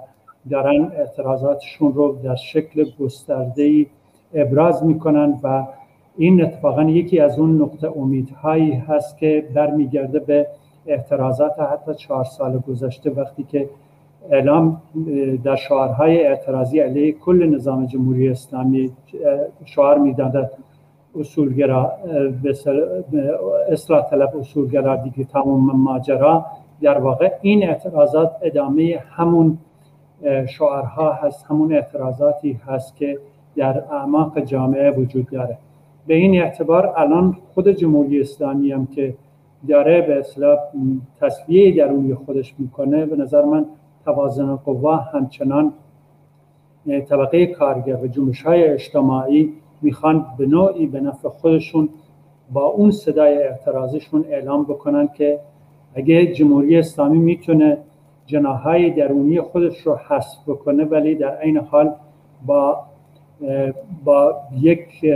دارن 0.50 0.92
اعتراضاتشون 0.96 1.92
رو 1.92 2.18
در 2.24 2.34
شکل 2.34 2.84
گسترده 3.00 3.86
ابراز 4.34 4.84
می‌کنن 4.84 5.38
و 5.42 5.66
این 6.16 6.44
اتفاقا 6.44 6.82
یکی 6.82 7.20
از 7.20 7.38
اون 7.38 7.62
نقطه 7.62 7.98
امیدهایی 7.98 8.72
هست 8.72 9.18
که 9.18 9.48
برمیگرده 9.54 10.18
به 10.18 10.46
اعتراضات 10.86 11.60
حتی 11.60 11.94
چهار 11.94 12.24
سال 12.24 12.58
گذشته 12.58 13.10
وقتی 13.10 13.42
که 13.42 13.68
اعلام 14.30 14.82
در 15.44 15.56
شعارهای 15.56 16.26
اعتراضی 16.26 16.80
علیه 16.80 17.12
کل 17.12 17.54
نظام 17.54 17.86
جمهوری 17.86 18.28
اسلامی 18.28 18.92
شعار 19.64 19.98
می‌دادند. 19.98 20.50
اصولگرا 21.18 21.92
اصلاح 23.68 24.10
طلب 24.10 24.36
اصولگرا 24.36 24.96
دیگه 24.96 25.24
تمام 25.24 25.76
ماجرا 25.76 26.46
در 26.80 26.98
واقع. 26.98 27.32
این 27.42 27.68
اعتراضات 27.68 28.32
ادامه 28.42 29.02
همون 29.10 29.58
شعارها 30.48 31.12
هست 31.12 31.46
همون 31.50 31.72
اعتراضاتی 31.72 32.60
هست 32.66 32.96
که 32.96 33.18
در 33.56 33.84
اعماق 33.90 34.40
جامعه 34.40 34.90
وجود 34.90 35.30
داره. 35.30 35.58
به 36.06 36.14
این 36.14 36.42
اعتبار 36.42 36.94
الان 36.96 37.36
خود 37.54 37.68
جمهوری 37.68 38.20
اسلامی 38.20 38.72
هم 38.72 38.86
که 38.86 39.14
داره 39.68 40.00
به 40.00 40.18
اصلاح 40.18 40.58
تصویه 41.20 41.76
درونی 41.76 42.14
خودش 42.14 42.54
می‌کنه 42.58 43.06
به 43.06 43.16
نظر 43.16 43.44
من 43.44 43.66
توازن 44.04 44.56
قوا 44.56 44.96
همچنان 44.96 45.72
طبقه 47.08 47.46
کارگر 47.46 47.96
و 47.96 48.06
جنبش 48.06 48.42
های 48.42 48.64
اجتماعی 48.64 49.52
می‌خوان 49.84 50.26
به 50.38 50.46
نوعی 50.46 50.86
به 50.86 51.00
نفع 51.00 51.28
خودشون 51.28 51.88
با 52.52 52.64
اون 52.64 52.90
صدای 52.90 53.38
اعتراضشون 53.42 54.24
اعلام 54.28 54.64
بکنن 54.64 55.08
که 55.08 55.40
اگه 55.94 56.26
جمهوری 56.26 56.78
اسلامی 56.78 57.18
می‌تونه 57.18 57.78
جناهای 58.26 58.90
درونی 58.90 59.40
خودش 59.40 59.78
رو 59.78 59.94
حذف 60.08 60.48
بکنه 60.48 60.84
ولی 60.84 61.14
در 61.14 61.36
عین 61.36 61.56
حال 61.56 61.94
با 62.46 62.84
با 64.04 64.36
یک 64.60 65.06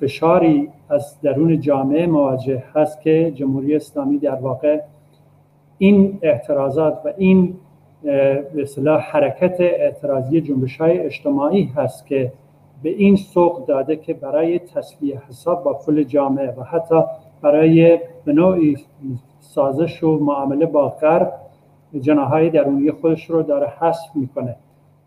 فشاری 0.00 0.68
از 0.88 1.20
درون 1.20 1.60
جامعه 1.60 2.06
مواجه 2.06 2.62
هست 2.74 3.02
که 3.02 3.32
جمهوری 3.34 3.76
اسلامی 3.76 4.18
در 4.18 4.34
واقع 4.34 4.80
این 5.78 6.18
اعتراضات 6.22 6.98
و 7.04 7.12
این 7.16 7.54
به 8.84 8.98
حرکت 9.00 9.60
اعتراضی 9.60 10.40
جنبش 10.40 10.76
های 10.76 10.98
اجتماعی 10.98 11.64
هست 11.64 12.06
که 12.06 12.32
به 12.82 12.90
این 12.90 13.16
سوق 13.16 13.66
داده 13.66 13.96
که 13.96 14.14
برای 14.14 14.58
تصویه 14.58 15.22
حساب 15.28 15.64
با 15.64 15.74
کل 15.74 16.02
جامعه 16.02 16.50
و 16.50 16.62
حتی 16.62 17.02
برای 17.42 17.98
به 18.24 18.32
نوعی 18.32 18.76
سازش 19.40 20.02
و 20.02 20.18
معامله 20.18 20.66
با 20.66 20.88
غرب 20.88 21.32
جناهای 22.00 22.50
درونی 22.50 22.90
خودش 22.90 23.30
رو 23.30 23.42
داره 23.42 23.66
حذف 23.66 24.16
می‌کنه. 24.16 24.56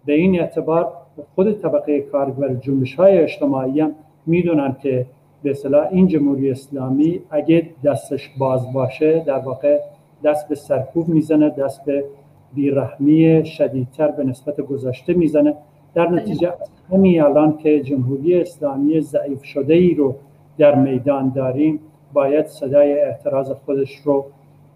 به 0.05 0.13
این 0.13 0.39
اعتبار 0.39 0.93
خود 1.35 1.51
طبقه 1.51 2.01
کارگر 2.01 2.53
جنبش 2.53 2.95
های 2.95 3.17
اجتماعی 3.17 3.79
هم 3.79 3.95
می‌دونن 4.25 4.75
که 4.81 5.05
به 5.43 5.51
اصطلاح 5.51 5.87
این 5.91 6.07
جمهوری 6.07 6.51
اسلامی 6.51 7.21
اگه 7.29 7.69
دستش 7.83 8.29
باز 8.37 8.73
باشه 8.73 9.19
در 9.19 9.37
واقع 9.37 9.79
دست 10.23 10.49
به 10.49 10.55
سرکوب 10.55 11.07
می‌زنه 11.07 11.49
دست 11.49 11.85
به 11.85 12.05
بیرحمی 12.53 13.45
شدیدتر 13.45 14.07
به 14.07 14.23
نسبت 14.23 14.61
گذشته 14.61 15.13
می‌زنه. 15.13 15.55
در 15.95 16.09
نتیجه 16.09 16.53
همین 16.91 17.21
الان 17.21 17.57
که 17.57 17.83
جمهوری 17.83 18.41
اسلامی 18.41 19.01
ضعیف 19.01 19.43
شده 19.43 19.73
ای 19.73 19.93
رو 19.93 20.15
در 20.57 20.75
میدان 20.75 21.29
داریم 21.29 21.79
باید 22.13 22.45
صدای 22.45 23.01
اعتراض 23.01 23.51
خودش 23.51 23.95
رو 23.95 24.25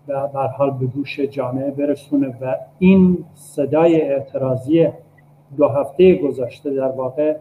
به 0.07 0.19
حال 0.57 0.71
به 0.71 0.85
گوش 0.85 1.19
جامعه 1.19 1.71
برسونه 1.71 2.27
و 2.41 2.55
این 2.79 3.17
صدای 3.33 4.01
اعتراضی 4.01 4.87
دو 5.57 5.67
هفته 5.67 6.15
گذشته 6.15 6.73
در 6.73 6.87
واقع 6.87 7.35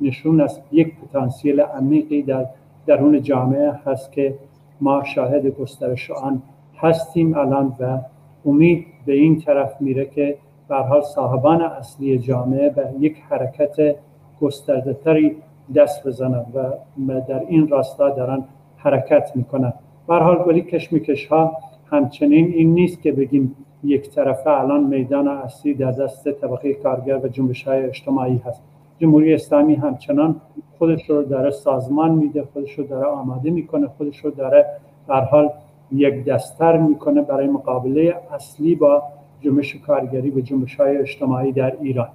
نشون 0.00 0.40
از 0.40 0.60
یک 0.72 0.92
پتانسیل 1.00 1.60
عمیقی 1.60 2.22
در 2.22 2.46
درون 2.86 3.22
جامعه 3.22 3.72
هست 3.86 4.12
که 4.12 4.34
ما 4.80 5.04
شاهد 5.04 5.46
گسترش 5.46 6.10
آن 6.10 6.42
هستیم 6.76 7.34
الان 7.34 7.76
و 7.80 7.98
امید 8.46 8.86
به 9.06 9.12
این 9.12 9.40
طرف 9.40 9.80
میره 9.80 10.04
که 10.06 10.36
حال 10.76 11.00
صاحبان 11.00 11.62
اصلی 11.62 12.18
جامعه 12.18 12.70
به 12.70 12.88
یک 13.00 13.16
حرکت 13.28 13.96
گسترده 14.40 14.94
تری 14.94 15.36
دست 15.74 16.06
بزنند 16.06 16.46
و 16.54 17.20
در 17.20 17.40
این 17.48 17.68
راستا 17.68 18.10
دارن 18.10 18.44
حرکت 18.76 19.30
می‌کنن. 19.34 19.72
حال 20.08 20.44
ولی 20.46 20.62
کشمکش 20.62 21.26
ها 21.26 21.52
همچنین 21.90 22.46
این 22.46 22.74
نیست 22.74 23.02
که 23.02 23.12
بگیم 23.12 23.56
یک 23.84 24.10
طرفه 24.10 24.50
الان 24.50 24.84
میدان 24.84 25.28
اصلی 25.28 25.74
در 25.74 25.90
دست 25.90 26.28
طبقه 26.32 26.74
کارگر 26.74 27.18
و 27.18 27.28
جنبش 27.28 27.62
های 27.62 27.84
اجتماعی 27.84 28.42
هست. 28.46 28.62
جمهوری 28.98 29.34
اسلامی 29.34 29.74
همچنان 29.74 30.40
خودش 30.78 31.10
رو 31.10 31.22
داره 31.22 31.50
سازمان 31.50 32.10
میده 32.10 32.42
خودش 32.52 32.78
رو 32.78 32.84
داره 32.84 33.06
آماده 33.06 33.50
می‌کنه 33.50 33.88
خودش 33.98 34.18
رو 34.18 34.30
داره 34.30 34.66
در 35.08 35.20
حال 35.20 35.50
یک 35.92 36.24
دستر 36.24 36.76
می‌کنه 36.76 37.22
برای 37.22 37.46
مقابله 37.46 38.14
اصلی 38.34 38.74
با 38.74 39.02
جنبش 39.40 39.76
کارگری 39.76 40.30
و 40.30 40.40
جنبش 40.40 40.76
های 40.76 40.96
اجتماعی 40.96 41.52
در 41.52 41.76
ایران. 41.80 42.08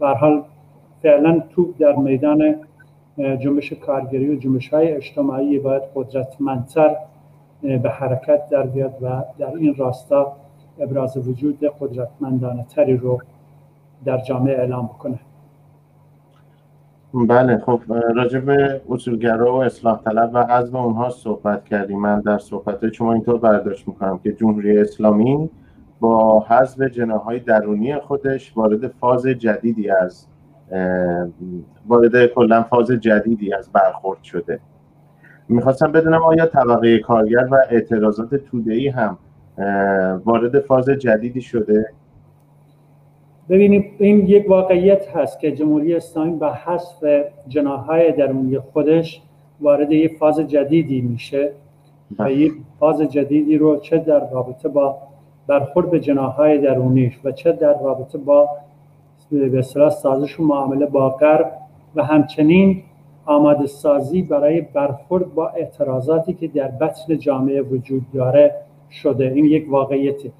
به 0.00 0.08
حال 0.08 0.42
فعلا 1.02 1.42
توپ 1.50 1.78
در 1.78 1.96
میدان 1.96 2.54
جنبش 3.18 3.72
کارگری 3.72 4.36
و 4.36 4.38
جنبش 4.38 4.68
های 4.68 4.92
اجتماعی 4.92 5.58
باید 5.58 5.82
قدرتمندتر 5.94 6.96
به 7.62 7.90
حرکت 7.90 8.48
در 8.50 8.62
بیاد 8.62 8.94
و 9.02 9.22
در 9.38 9.56
این 9.56 9.74
راستا 9.74 10.32
ابراز 10.80 11.28
وجود 11.28 11.64
قدرتمندانه 11.80 12.64
تری 12.64 12.96
رو 12.96 13.18
در 14.04 14.18
جامعه 14.18 14.58
اعلام 14.58 14.86
بکنه. 14.86 15.18
بله 17.14 17.58
خب 17.58 17.80
راجع 18.14 18.40
اصولگرا 18.90 19.54
و 19.54 19.62
اصلاح 19.62 20.02
طلب 20.02 20.30
و 20.34 20.38
عزم 20.38 20.76
اونها 20.76 21.10
صحبت 21.10 21.64
کردیم. 21.64 22.00
من 22.00 22.20
در 22.20 22.38
صحبت 22.38 22.92
شما 22.92 23.12
اینطور 23.12 23.38
برداشت 23.38 23.88
می‌کنم 23.88 24.18
که 24.18 24.32
جمهوری 24.32 24.78
اسلامی 24.78 25.50
با 26.00 26.40
حذف 26.48 26.82
جناهای 26.82 27.40
درونی 27.40 27.98
خودش 27.98 28.56
وارد 28.56 28.88
فاز 28.88 29.26
جدیدی 29.26 29.90
از 29.90 30.26
وارد 31.86 32.26
کلا 32.26 32.62
فاز 32.62 32.90
جدیدی 32.90 33.54
از 33.54 33.70
برخورد 33.72 34.22
شده. 34.22 34.60
می‌خواستم 35.48 35.92
بدونم 35.92 36.22
آیا 36.22 36.46
طبقه 36.46 36.98
کارگر 36.98 37.48
و 37.50 37.56
اعتراضات 37.70 38.34
توده‌ای 38.34 38.88
هم 38.88 39.18
وارد 40.24 40.60
فاز 40.60 40.90
جدیدی 40.90 41.40
شده؟ 41.40 41.86
ببینید 43.48 43.84
این 43.98 44.26
یک 44.26 44.50
واقعیت 44.50 45.16
هست 45.16 45.40
که 45.40 45.52
جمهوری 45.52 45.94
اسلامی 45.94 46.36
به 46.36 46.50
حذف 46.52 47.04
جناهای 47.48 48.12
درونی 48.12 48.58
خودش 48.58 49.22
وارد 49.60 49.92
یک 49.92 50.18
فاز 50.18 50.40
جدیدی 50.40 51.00
میشه. 51.00 51.52
و 52.18 52.24
بله. 52.24 52.34
یک 52.34 52.52
فاز 52.80 53.02
جدیدی 53.02 53.58
رو 53.58 53.76
چه 53.76 53.98
در 53.98 54.30
رابطه 54.30 54.68
با 54.68 54.98
برخورد 55.46 55.90
به 55.90 56.00
جناهای 56.00 56.58
درونیش 56.58 57.18
و 57.24 57.32
چه 57.32 57.52
در 57.52 57.82
رابطه 57.82 58.18
با 58.18 58.48
به 59.30 59.62
سازش 59.62 60.40
و 60.40 60.44
معامله 60.44 60.86
با 60.86 61.10
غرب 61.10 61.52
و 61.94 62.04
همچنین 62.04 62.82
آماده 63.26 63.66
سازی 63.66 64.22
برای 64.22 64.60
برخورد 64.60 65.34
با 65.34 65.48
اعتراضاتی 65.48 66.34
که 66.34 66.48
در 66.48 66.68
بطن 66.68 67.18
جامعه 67.18 67.62
وجود 67.62 68.02
داره 68.14 68.54
شده. 68.90 69.24
این 69.24 69.44
یک 69.44 69.66
واقعیته. 69.70 70.32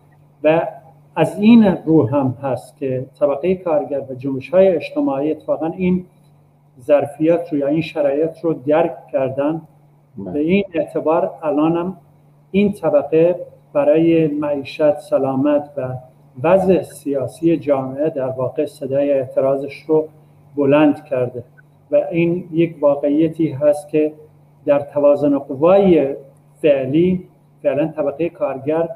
و 0.45 0.69
از 1.17 1.39
این 1.39 1.65
رو 1.87 2.09
هم 2.09 2.35
هست 2.43 2.77
که 2.77 3.07
طبقه 3.21 3.55
کارگر 3.55 4.01
و 4.11 4.15
جنبش 4.15 4.51
های 4.51 4.69
اجتماعی 4.69 5.31
اتفاقا 5.31 5.67
این 5.67 6.05
ظرفیت 6.81 7.53
رو 7.53 7.59
یا 7.59 7.67
این 7.67 7.81
شرایط 7.81 8.39
رو 8.43 8.55
درک 8.55 9.09
کردن. 9.13 9.63
بله. 10.19 10.33
به 10.33 10.39
این 10.39 10.65
اعتبار 10.75 11.31
الانم 11.43 11.97
این 12.51 12.73
طبقه 12.73 13.47
برای 13.77 14.27
معیشت 14.27 14.99
سلامت 14.99 15.71
و 15.77 15.89
وضع 16.43 16.83
سیاسی 16.83 17.57
جامعه 17.57 18.11
در 18.11 18.29
واقع 18.29 18.67
صدای 18.67 19.13
اعتراضش 19.13 19.83
رو 19.87 20.09
بلند 20.57 21.05
کرده. 21.05 21.43
و 21.91 21.97
این 22.11 22.49
یک 22.53 22.77
واقعیتی 22.81 23.49
هست 23.49 23.89
که 23.89 24.13
در 24.67 24.81
توازن 24.81 25.39
قوای 25.39 26.15
فعلی 26.63 27.29
فعلا 27.63 27.87
طبقه 27.87 28.29
کارگر 28.29 28.89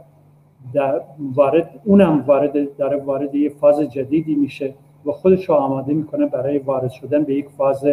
در 0.75 1.01
وارد 1.35 1.71
اونم 1.85 2.25
وارد 2.27 2.77
در 2.77 2.97
وارد 2.97 3.35
یه 3.35 3.49
فاز 3.49 3.81
جدیدی 3.81 4.35
میشه 4.35 4.75
و 5.07 5.13
خودش 5.13 5.49
رو 5.49 5.55
آماده 5.55 5.93
می‌کنه 5.95 6.27
برای 6.27 6.59
وارد 6.59 6.91
شدن 6.91 7.23
به 7.23 7.35
یک 7.35 7.49
فاز 7.49 7.87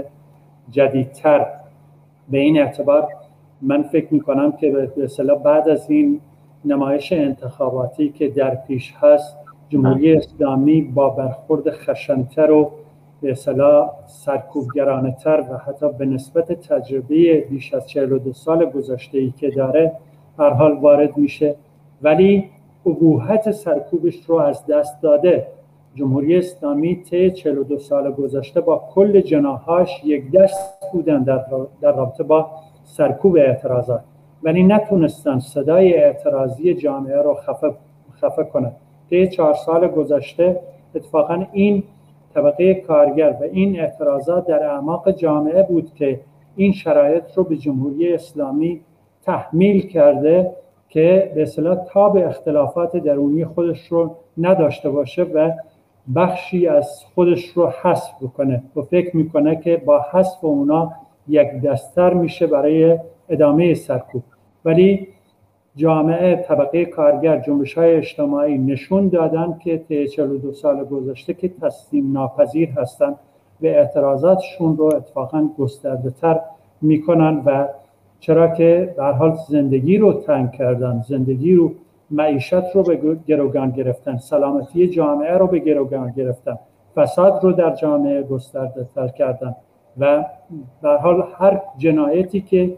جدیدتر. 0.72 1.46
به 2.30 2.38
این 2.38 2.60
اعتبار 2.62 3.08
من 3.62 3.84
فکر 3.84 4.14
می‌کنم 4.14 4.52
که 4.52 4.72
به 4.72 5.36
بعد 5.44 5.70
از 5.70 5.90
این 5.90 6.22
نمایش 6.66 7.14
انتخاباتی 7.14 8.10
که 8.10 8.28
در 8.28 8.56
پیش 8.56 8.94
هست 9.00 9.38
جمهوری 9.70 10.14
اسلامی 10.14 10.82
با 10.82 11.10
برخورد 11.10 11.70
خشنتر 11.70 12.52
و 12.52 12.72
به 13.22 13.32
اصطلاح 13.32 13.90
سرکوبگرانه 14.06 15.12
تر 15.24 15.40
و 15.52 15.58
حتی 15.58 15.90
به 15.98 16.06
نسبت 16.06 16.52
تجربه 16.52 17.48
بیش 17.50 17.74
از 17.74 17.88
42 17.88 18.34
سال 18.34 18.66
گذشته 18.66 19.18
ای 19.18 19.34
که 19.38 19.50
داره 19.50 19.92
هر 20.40 20.50
حال 20.50 20.78
وارد 20.78 21.18
میشه. 21.18 21.56
ولی 22.02 22.50
ابوحت 22.86 23.52
سرکوبش 23.52 24.24
رو 24.28 24.36
از 24.36 24.66
دست 24.66 25.02
داده. 25.02 25.48
جمهوری 25.96 26.38
اسلامی 26.38 26.96
طی 26.96 27.32
42 27.32 27.78
سال 27.78 28.12
گذشته 28.12 28.62
با 28.62 28.84
کل 28.94 29.22
جناهاش 29.22 30.02
یک 30.06 30.32
دست 30.32 30.92
بودن 30.92 31.24
در 31.82 31.92
رابطه 31.92 32.24
با 32.24 32.50
سرکوب 32.84 33.36
اعتراضات. 33.36 34.02
ولی 34.44 34.64
نتونستن 34.64 35.40
صدای 35.40 35.94
اعتراضی 35.94 36.74
جامعه 36.74 37.22
رو 37.22 37.34
خفه, 37.34 37.74
خفه 38.22 38.44
کنند 38.44 38.76
طی 39.10 39.28
چهار 39.28 39.54
سال 39.54 39.88
گذشته 39.88 40.60
اتفاقا 40.96 41.46
این 41.52 41.84
طبقه 42.34 42.74
کارگر 42.74 43.38
و 43.42 43.44
این 43.44 43.80
اعتراضات 43.80 44.48
در 44.48 44.64
اعماق 44.64 45.12
جامعه 45.12 45.64
بود 45.64 45.94
که 45.94 46.20
این 46.56 46.72
شرایط 46.72 47.24
رو 47.36 47.44
به 47.44 47.58
جمهوری 47.58 48.14
اسلامی 48.14 48.82
تحمیل 49.24 49.88
کرده 49.88 50.52
که 50.90 51.32
به 51.36 51.42
اصطلاح 51.42 51.76
تاب 51.76 52.18
اختلافات 52.18 52.98
درونی 52.98 53.46
خودش 53.46 53.88
رو 53.88 54.16
نداشته 54.38 54.90
باشه 54.90 55.24
و 55.24 55.52
بخشی 56.16 56.68
از 56.68 57.04
خودش 57.16 57.46
رو 57.46 57.68
حذف 57.82 58.12
بکنه. 58.22 58.64
و 58.76 58.82
فکر 58.82 59.18
می‌کنه 59.18 59.56
که 59.56 59.78
با 59.78 60.06
حذف 60.12 60.44
اونا 60.44 60.94
یک 61.28 61.62
دستر 61.62 62.14
میشه 62.14 62.48
برای 62.48 62.98
ادامه 63.30 63.74
سرکوب. 63.74 64.24
ولی 64.66 65.08
جامعه 65.76 66.36
طبقه 66.36 66.86
کارگر 66.86 67.40
جنبش 67.40 67.74
های 67.74 67.96
اجتماعی 67.96 68.58
نشون 68.58 69.08
دادن 69.08 69.58
که 69.64 69.78
طی 69.78 70.08
42 70.08 70.54
سال 70.54 70.84
گذشته 70.84 71.34
که 71.34 71.50
تسلیم 71.50 72.12
ناپذیر 72.12 72.70
هستند 72.70 73.16
و 73.62 73.66
اعتراضاتشون 73.66 74.78
رو 74.78 74.86
اتفاقا 74.86 75.50
گسترده 75.58 76.10
تر 76.10 76.40
می‌کنن 76.82 77.42
و 77.46 77.68
چرا 78.20 78.48
که 78.48 78.94
در 78.98 79.12
حال 79.12 79.38
زندگی 79.50 79.98
رو 79.98 80.14
تنگ 80.14 80.52
کردن 80.52 81.04
زندگی 81.08 81.54
رو 81.54 81.72
معیشت 82.12 82.76
رو 82.76 82.84
به 82.84 83.18
گروگان 83.28 83.72
گرفتن 83.72 84.18
سلامتی 84.18 84.88
جامعه 84.88 85.38
رو 85.38 85.48
به 85.48 85.60
گروگان 85.60 86.12
گرفتن 86.12 86.58
فساد 86.96 87.44
رو 87.44 87.52
در 87.52 87.76
جامعه 87.76 88.24
گسترده 88.24 88.88
تر 88.96 89.08
کردن 89.08 89.56
و 89.98 90.26
در 90.84 90.98
حال 90.98 91.24
هر 91.38 91.62
جنایتی 91.78 92.42
که 92.42 92.78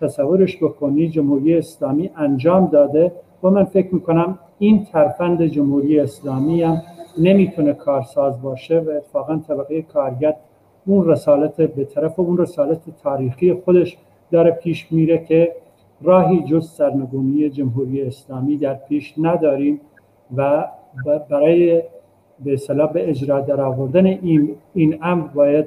تصورش 0.00 0.56
بکنی 0.56 1.08
جمهوری 1.08 1.58
اسلامی 1.58 2.10
انجام 2.16 2.66
داده 2.66 3.12
و 3.42 3.50
من 3.50 3.64
فکر 3.64 3.94
می‌کنم 3.94 4.38
این 4.58 4.84
ترفند 4.84 5.46
جمهوری 5.46 6.00
اسلامی 6.00 6.62
هم 6.62 6.82
نمی‌تونه 7.18 7.72
کارساز 7.72 8.42
باشه 8.42 8.78
و 8.78 8.90
اتفاقا 8.90 9.36
طبقه 9.48 9.82
کارگر 9.82 10.34
اون 10.86 11.08
رسالت 11.08 11.56
به 11.60 11.84
طرف 11.84 12.20
اون 12.20 12.38
رسالت 12.38 12.80
تاریخی 13.02 13.54
خودش 13.54 13.96
داره 14.30 14.50
پیش 14.50 14.92
میره 14.92 15.24
که 15.24 15.52
راهی 16.02 16.44
جز 16.44 16.70
سرنگونی 16.70 17.50
جمهوری 17.50 18.02
اسلامی 18.02 18.56
در 18.56 18.74
پیش 18.74 19.14
نداریم 19.18 19.80
و 20.36 20.68
برای 21.30 21.82
به 22.44 22.56
صلاح 22.56 22.92
به 22.92 23.10
اجرا 23.10 23.40
در 23.40 23.60
آوردن 23.60 24.06
این 24.06 24.56
این 24.74 24.98
امر 25.02 25.26
باید 25.26 25.66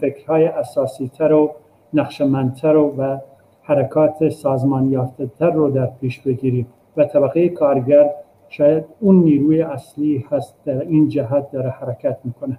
فکرهای 0.00 0.46
اساسی 0.46 1.08
تر 1.08 1.32
و 1.32 1.54
نقشمندتر 1.94 2.76
و 2.76 3.18
حرکات 3.62 4.28
سازمان 4.28 5.10
تر 5.38 5.50
رو 5.50 5.70
در 5.70 5.86
پیش 6.00 6.20
بگیریم 6.20 6.66
و 6.96 7.04
طبقه 7.04 7.48
کارگر 7.48 8.10
شاید 8.48 8.84
اون 9.00 9.16
نیروی 9.16 9.62
اصلی 9.62 10.26
هست 10.30 10.56
در 10.64 10.80
این 10.80 11.08
جهت 11.08 11.50
داره 11.50 11.70
حرکت 11.70 12.18
می‌کنه. 12.24 12.58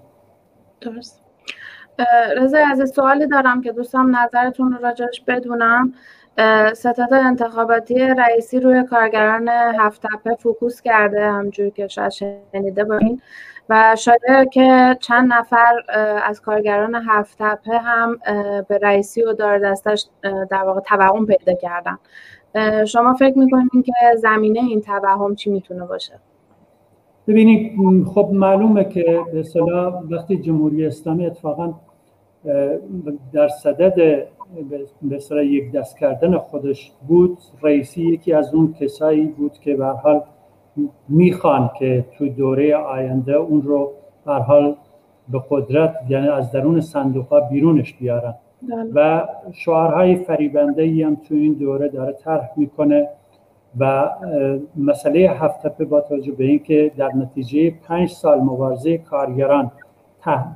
درست. 0.81 1.23
رضا 2.37 2.57
از 2.71 2.89
سوالی 2.95 3.27
دارم 3.27 3.61
که 3.61 3.71
دوستم 3.71 4.15
نظرتون 4.15 4.71
رو 4.71 4.77
راجعش 4.77 5.21
بدونم. 5.27 5.93
ستاد 6.73 7.13
انتخاباتی 7.13 7.95
رئیسی 7.99 8.59
روی 8.59 8.83
کارگران 8.83 9.47
هفت 9.79 10.01
تپه 10.01 10.35
فوکوس 10.35 10.81
کرده 10.81 11.31
همجور 11.31 11.69
که 11.69 11.87
شاید 11.87 12.11
شنیده 12.11 12.85
این. 13.01 13.21
و 13.69 13.95
شاید 13.97 14.49
که 14.51 14.97
چند 14.99 15.33
نفر 15.33 15.73
از 16.23 16.41
کارگران 16.41 16.95
هفت 16.95 17.37
تپه 17.39 17.77
هم 17.77 18.19
به 18.67 18.77
رئیسی 18.81 19.23
و 19.23 19.33
دار 19.33 19.59
دستش 19.59 20.05
در 20.49 20.63
واقع 20.63 20.79
توهم 20.79 21.25
پیدا 21.25 21.53
کردن. 21.53 21.97
شما 22.85 23.13
فکر 23.13 23.37
می‌کنید 23.37 23.85
که 23.85 23.93
زمینه 24.17 24.59
این 24.59 24.81
توهم 24.81 25.35
چی 25.35 25.49
می‌تونه 25.49 25.85
باشه؟ 25.85 26.13
ببینید 27.27 27.71
خب 28.05 28.29
معلومه 28.33 28.83
که 28.83 29.19
به 29.33 29.43
وقتی 30.11 30.37
جمهوری 30.37 30.85
اسلامی 30.85 31.25
اتفاقا 31.25 31.73
در 33.33 33.47
صدد 33.47 33.95
به 35.01 35.45
یک 35.45 35.71
دست 35.71 35.97
کردن 35.97 36.37
خودش 36.37 36.91
بود 37.07 37.37
رئیسی 37.61 38.01
یکی 38.01 38.33
از 38.33 38.53
اون 38.53 38.73
کسایی 38.73 39.25
بود 39.25 39.53
که 39.53 39.75
به 39.75 39.85
حال 39.85 40.21
می‌خوان 41.09 41.69
که 41.79 42.05
تو 42.17 42.29
دوره 42.29 42.75
آینده 42.75 43.33
اون 43.33 43.61
رو 43.61 43.91
به 44.25 44.33
حال 44.33 44.75
به 45.29 45.43
قدرت 45.49 45.95
یعنی 46.09 46.27
از 46.27 46.51
درون 46.51 46.81
صندوق 46.81 47.27
ها 47.27 47.39
بیرونش 47.39 47.93
بیارن 47.93 48.33
بله. 48.69 48.91
و 48.93 49.27
شعارهای 49.51 50.15
فریبنده 50.15 50.81
ای 50.81 51.03
هم 51.03 51.15
تو 51.15 51.35
این 51.35 51.53
دوره 51.53 51.87
داره 51.87 52.13
طرح 52.13 52.49
می‌کنه 52.55 53.07
و 53.79 54.09
مسئله 54.77 55.19
هفته 55.19 55.85
با 55.85 56.01
توجه 56.01 56.31
به 56.31 56.43
اینکه 56.43 56.91
در 56.97 57.11
نتیجه 57.15 57.73
پنج 57.87 58.09
سال 58.09 58.39
مبارزه 58.39 58.97
کارگران 58.97 59.71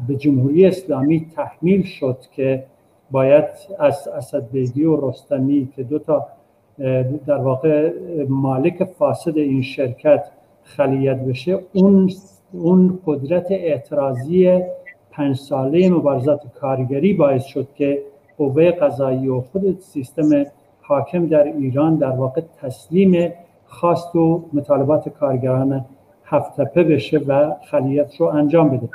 به 0.08 0.16
جمهوری 0.16 0.66
اسلامی 0.66 1.28
تحمیل 1.36 1.84
شد 1.84 2.18
که 2.32 2.64
باید 3.12 3.46
از 3.80 4.08
اسدبیگی 4.08 4.84
و 4.84 5.10
رستمی 5.10 5.70
که 5.76 5.84
دو 5.84 6.00
تا 6.00 6.28
در 7.28 7.38
واقع 7.38 7.92
مالک 8.30 8.84
فاسد 8.84 9.38
این 9.38 9.62
شرکت 9.62 10.24
خلیت 10.64 11.18
بشه 11.18 11.60
اون 11.74 12.12
اون 12.54 13.00
قدرت 13.06 13.52
اعتراضی 13.52 14.62
پنج 15.12 15.36
ساله 15.36 15.90
مبارزات 15.90 16.42
کارگری 16.62 17.14
باعث 17.14 17.46
شد 17.46 17.68
که 17.76 18.02
قوه 18.38 18.72
قضایی 18.72 19.28
و 19.28 19.42
خود 19.42 19.80
سیستم 19.80 20.46
حاکم 20.82 21.28
در 21.28 21.44
ایران 21.44 21.96
در 21.96 22.12
واقع 22.12 22.42
تسلیم 22.62 23.34
خواست 23.66 24.16
و 24.16 24.46
مطالبات 24.54 25.10
کارگران 25.10 25.86
هفتپه 26.26 26.84
بشه 26.84 27.18
و 27.18 27.56
خلیت 27.72 28.16
رو 28.16 28.26
انجام 28.26 28.70
بده. 28.70 28.90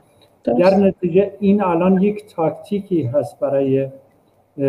در 0.44 0.74
نتیجه 0.74 1.32
این 1.40 1.62
الان 1.62 2.02
یک 2.02 2.34
تاکتیکی 2.34 3.02
هست 3.02 3.40
برای 3.40 3.88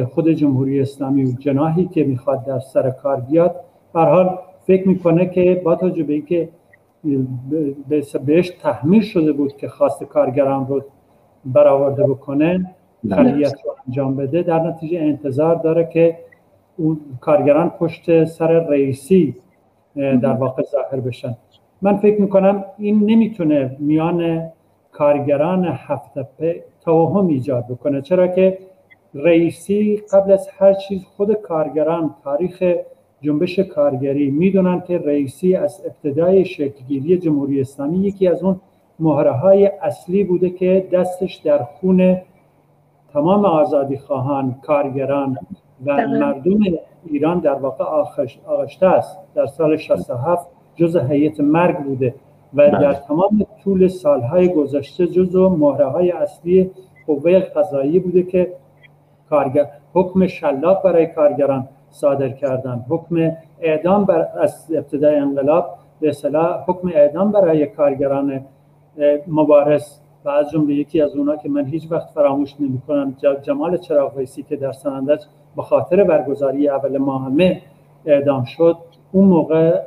خود 0.09 0.29
جمهوری 0.29 0.81
اسلامی 0.81 1.23
و 1.23 1.31
جناحی 1.31 1.85
که 1.85 2.03
می‌خواد 2.03 2.45
در 2.45 2.59
سر 2.59 2.89
کار 2.89 3.19
بیاد 3.19 3.55
حال 3.93 4.39
فکر 4.67 4.87
می‌کنه 4.87 5.25
که 5.25 5.61
با 5.65 5.75
توجه 5.75 6.03
به 6.03 6.13
اینکه 6.13 6.49
بهش 8.25 8.49
تحمیل 8.49 9.01
شده 9.01 9.31
بود 9.33 9.57
که 9.57 9.67
خواست 9.67 10.03
کارگران 10.03 10.67
رو 10.67 10.81
برآورده 11.45 12.03
بکنه 12.03 12.75
خلیت 13.09 13.53
رو 13.65 13.75
انجام 13.87 14.15
بده 14.15 14.41
در 14.41 14.59
نتیجه 14.59 14.99
انتظار 14.99 15.55
داره 15.55 15.89
که 15.93 16.17
اون 16.77 16.99
کارگران 17.21 17.69
پشت 17.69 18.25
سر 18.25 18.47
رئیسی 18.47 19.35
در 19.95 20.33
واقع 20.33 20.63
ظاهر 20.63 20.99
بشن. 20.99 21.35
من 21.81 21.97
فکر 21.97 22.21
می‌کنم 22.21 22.65
این 22.77 22.99
نمی‌تونه 23.05 23.77
میان 23.79 24.49
کارگران 24.91 25.65
هفته 25.65 26.63
توهم 26.81 27.27
ایجاد 27.27 27.67
بکنه. 27.67 28.01
چرا 28.01 28.27
که 28.27 28.57
رئیسی 29.13 30.01
قبل 30.11 30.31
از 30.31 30.49
هر 30.57 30.73
چیز 30.73 31.03
خود 31.17 31.33
کارگران 31.33 32.15
تاریخ 32.23 32.63
جنبش 33.21 33.59
کارگری. 33.59 34.31
می‌دونن 34.31 34.81
که 34.81 34.97
رئیسی 34.97 35.55
از 35.55 35.81
ابتدای 35.85 36.45
شکلگیری 36.45 37.17
جمهوری 37.17 37.61
اسلامی 37.61 37.97
یکی 37.97 38.27
از 38.27 38.43
اون 38.43 38.59
مهره 38.99 39.31
های 39.31 39.65
اصلی 39.81 40.23
بوده 40.23 40.49
که 40.49 40.87
دستش 40.91 41.35
در 41.35 41.63
خون 41.63 42.17
تمام 43.13 43.45
آزادی 43.45 43.97
خواهان 43.97 44.55
کارگران 44.61 45.37
و 45.85 46.07
مردم 46.07 46.59
ایران 47.05 47.39
در 47.39 47.53
واقع 47.53 47.83
آغشته 48.45 48.85
است. 48.85 49.17
در 49.35 49.45
سال 49.45 49.77
67 49.77 50.47
جز 50.75 50.97
هیئت 50.97 51.39
مرگ 51.39 51.77
بوده 51.77 52.15
و 52.53 52.57
بله. 52.57 52.81
در 52.81 52.93
تمام 52.93 53.45
طول 53.63 53.87
سالهای 53.87 54.47
گذشته 54.53 55.07
جزو 55.07 55.49
مهره 55.49 55.85
های 55.85 56.11
اصلی 56.11 56.71
قوه 57.07 57.39
قضایی 57.39 57.99
بوده 57.99 58.23
که 58.23 58.53
کارگر 59.33 59.65
حکم 59.93 60.27
شلاق 60.27 60.83
برای 60.83 61.07
کارگران 61.07 61.67
صادر 61.89 62.29
کردن. 62.29 62.85
حکم 62.89 63.15
اعدام 63.61 64.05
بر 64.05 64.27
از 64.41 64.71
ابتدای 64.79 65.15
انقلاب 65.15 65.65
به 65.99 66.09
اصطلاح 66.09 66.63
حکم 66.67 66.87
اعدام 66.87 67.31
برای 67.31 67.65
کارگران 67.65 68.45
مبارز. 69.27 69.85
و 70.25 70.29
از 70.29 70.51
جمله 70.51 70.73
یکی 70.73 71.01
از 71.01 71.15
اونا 71.15 71.35
که 71.35 71.49
من 71.49 71.65
هیچ 71.65 71.91
وقت 71.91 72.09
فراموش 72.09 72.55
نمی‌کنم 72.59 73.15
جمال 73.41 73.77
چراغ 73.77 74.23
که 74.49 74.55
در 74.55 74.71
سنندج 74.71 75.21
به 75.55 75.61
خاطر 75.61 76.03
برگزاری 76.03 76.69
اول 76.69 76.97
ماه 76.97 77.25
همه 77.25 77.61
اعدام 78.05 78.43
شد 78.43 78.77
اون 79.11 79.25
موقع 79.25 79.79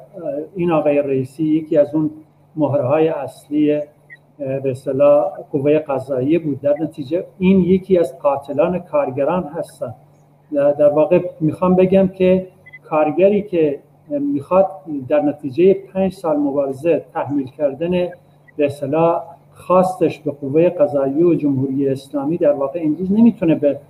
این 0.57 0.73
آقای 0.73 0.99
رئیسی 0.99 1.45
یکی 1.45 1.79
از 1.79 1.95
اون 1.95 2.11
مهره 2.57 3.19
اصلی 3.19 3.81
به 4.39 4.71
اصطلاح 4.71 5.25
قوه 5.53 5.79
قضایی 5.79 6.39
بود. 6.39 6.61
در 6.61 6.75
نتیجه 6.81 7.25
این 7.39 7.61
یکی 7.61 7.99
از 7.99 8.19
قاتلان 8.19 8.79
کارگران 8.79 9.45
هستن. 9.45 9.95
در 10.53 10.89
واقع 10.89 11.21
می‌خوام 11.41 11.75
بگم 11.75 12.09
که 12.09 12.47
کارگری 12.85 13.43
که 13.43 13.79
می‌خواد 14.09 14.67
در 15.09 15.21
نتیجه 15.21 15.75
پنج 15.75 16.13
سال 16.13 16.37
مبارزه 16.37 17.05
تحمیل 17.15 17.47
کردن 17.47 17.91
به 18.57 18.67
اصطلاح 18.67 19.23
خواستش 19.55 20.21
به 20.21 20.31
قوه 20.31 20.69
قضایی 20.69 21.23
و 21.23 21.35
جمهوری 21.35 21.89
اسلامی 21.89 22.37
در 22.37 22.53
واقع 22.53 22.81
امروز 22.85 23.13
نمی‌تونه 23.13 23.55
به 23.55 23.81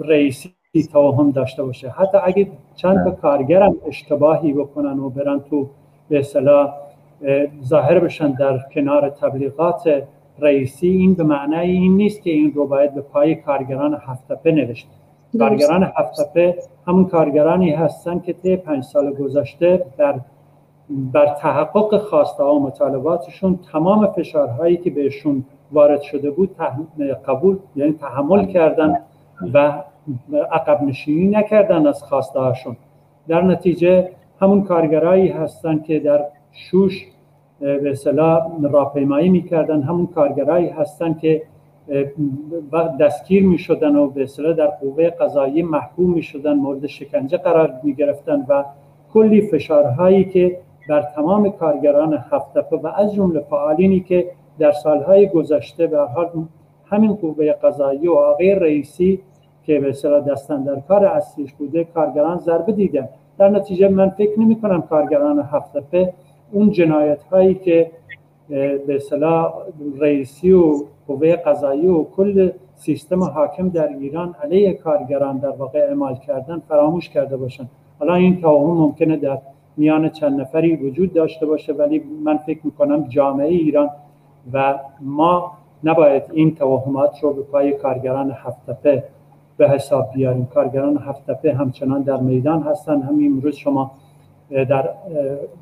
رئیسی 0.00 0.54
توهم 0.92 1.30
داشته 1.30 1.62
باشه. 1.62 1.88
حتی 1.88 2.18
اگه 2.24 2.46
چند 2.76 3.04
تا 3.04 3.10
کارگرم 3.10 3.76
اشتباهی 3.86 4.52
بکنن 4.52 4.98
و 4.98 5.10
برن 5.10 5.40
تو 5.50 5.68
به 6.08 6.18
اصطلاح 6.18 6.74
ظاهر 7.64 7.98
بشن 7.98 8.32
در 8.32 8.58
کنار 8.74 9.10
تبلیغات 9.10 10.02
رئیسی. 10.38 10.88
این 10.88 11.14
به 11.14 11.24
معنای 11.24 11.70
این 11.70 11.96
نیست 11.96 12.22
که 12.22 12.30
این 12.30 12.52
رو 12.52 12.66
باید 12.66 12.94
به 12.94 13.00
پای 13.00 13.34
کارگران 13.34 13.94
هفتپه 14.06 14.52
نوشت 14.52 14.88
کارگران 15.38 15.92
هفتپه 15.96 16.58
همون 16.86 17.04
کارگرانی 17.04 17.70
هستن 17.70 18.18
که 18.18 18.32
طی 18.32 18.56
پنج 18.56 18.84
سال 18.84 19.12
گذشته 19.12 19.86
در 19.98 20.14
بر 20.90 21.26
تحقق 21.26 21.98
خواسته 21.98 22.42
ها 22.42 22.54
و 22.54 22.62
مطالباتشون 22.62 23.58
تمام 23.72 24.06
فشارهایی 24.06 24.76
که 24.76 24.90
بهشون 24.90 25.44
وارد 25.72 26.02
شده 26.02 26.30
بود 26.30 26.56
قبول 27.26 27.58
یعنی 27.76 27.92
تحمل 27.92 28.46
کردن 28.46 28.98
و 29.54 29.82
عقب 30.52 30.82
نشینی 30.82 31.26
نکردن 31.28 31.86
از 31.86 32.02
خواسته 32.02 32.40
هاشون. 32.40 32.76
در 33.28 33.42
نتیجه 33.42 34.10
همون 34.40 34.62
کارگرایی 34.62 35.28
هستن 35.28 35.78
که 35.78 35.98
در 35.98 36.24
شوش 36.52 37.06
به 37.64 37.90
اصطلاح 37.90 38.42
راهپیمایی 38.62 39.28
می‌کردن. 39.28 39.82
همون 39.82 40.06
کارگرایی 40.06 40.68
هستن 40.68 41.14
که 41.14 41.42
دستگیر 43.00 43.46
می‌شدن 43.46 43.96
و 43.96 44.10
به 44.10 44.22
اصطلاح 44.22 44.52
در 44.52 44.66
قوه 44.66 45.10
قضایی 45.10 45.62
محکوم 45.62 46.10
می‌شدن 46.14 46.52
مورد 46.52 46.86
شکنجه 46.86 47.38
قرار 47.38 47.72
می‌گرفتن 47.82 48.46
و 48.48 48.64
کلی 49.12 49.40
فشارهایی 49.40 50.24
که 50.24 50.58
بر 50.88 51.02
تمام 51.02 51.50
کارگران 51.50 52.24
هفتپه 52.30 52.76
و 52.76 52.86
از 52.86 53.14
جمله 53.14 53.40
فعالینی 53.40 54.00
که 54.00 54.26
در 54.58 54.72
سالهای 54.72 55.28
گذشته 55.28 55.86
به 55.86 55.98
حال 55.98 56.30
همین 56.86 57.14
قوه 57.14 57.52
قضایی 57.52 58.08
و 58.08 58.12
آقای 58.12 58.54
رئیسی 58.54 59.20
که 59.66 59.80
به 59.80 59.88
اصطلاح 59.88 60.20
دستن 60.20 60.62
در 60.62 60.80
کار 60.88 61.04
اصلیش 61.04 61.52
بوده 61.52 61.84
کارگران 61.84 62.38
ضربه 62.38 62.72
دیدن. 62.72 63.08
در 63.38 63.48
نتیجه 63.48 63.88
من 63.88 64.08
فکر 64.08 64.40
نمی 64.40 64.60
کنم 64.60 64.82
کارگران 64.82 65.38
هفتپه 65.52 66.12
اون 66.54 66.70
جنایت 66.70 67.22
هایی 67.22 67.54
که 67.54 67.90
به 68.86 68.94
اصطلاح 68.96 69.54
رئیسی 69.98 70.52
و 70.52 70.74
قوه 71.06 71.36
قضایی 71.36 71.86
و 71.86 72.04
کل 72.04 72.50
سیستم 72.74 73.22
حاکم 73.22 73.68
در 73.68 73.88
ایران 73.88 74.34
علیه 74.42 74.72
کارگران 74.72 75.38
در 75.38 75.50
واقع 75.50 75.78
اعمال 75.78 76.14
کردن 76.14 76.62
فراموش 76.68 77.08
کرده 77.08 77.36
باشن. 77.36 77.68
حالا 77.98 78.14
این 78.14 78.40
توهم 78.40 78.76
ممکنه 78.76 79.16
در 79.16 79.38
میان 79.76 80.08
چند 80.08 80.40
نفری 80.40 80.76
وجود 80.76 81.12
داشته 81.12 81.46
باشه 81.46 81.72
ولی 81.72 82.02
من 82.24 82.36
فکر 82.36 82.60
می‌کنم 82.64 83.08
جامعه 83.08 83.48
ایران 83.48 83.90
و 84.52 84.78
ما 85.00 85.52
نباید 85.84 86.22
این 86.32 86.54
توهمات 86.54 87.20
رو 87.22 87.32
به 87.32 87.42
پای 87.42 87.72
کارگران 87.72 88.30
هفتپه 88.30 89.04
به 89.56 89.68
حساب 89.68 90.10
بیاریم. 90.14 90.46
کارگران 90.46 90.96
هفتپه 90.96 91.54
همچنان 91.54 92.02
در 92.02 92.20
میدان 92.20 92.62
هستن. 92.62 93.02
همین 93.02 93.32
امروز 93.32 93.56
شما 93.56 93.90
در 94.54 94.90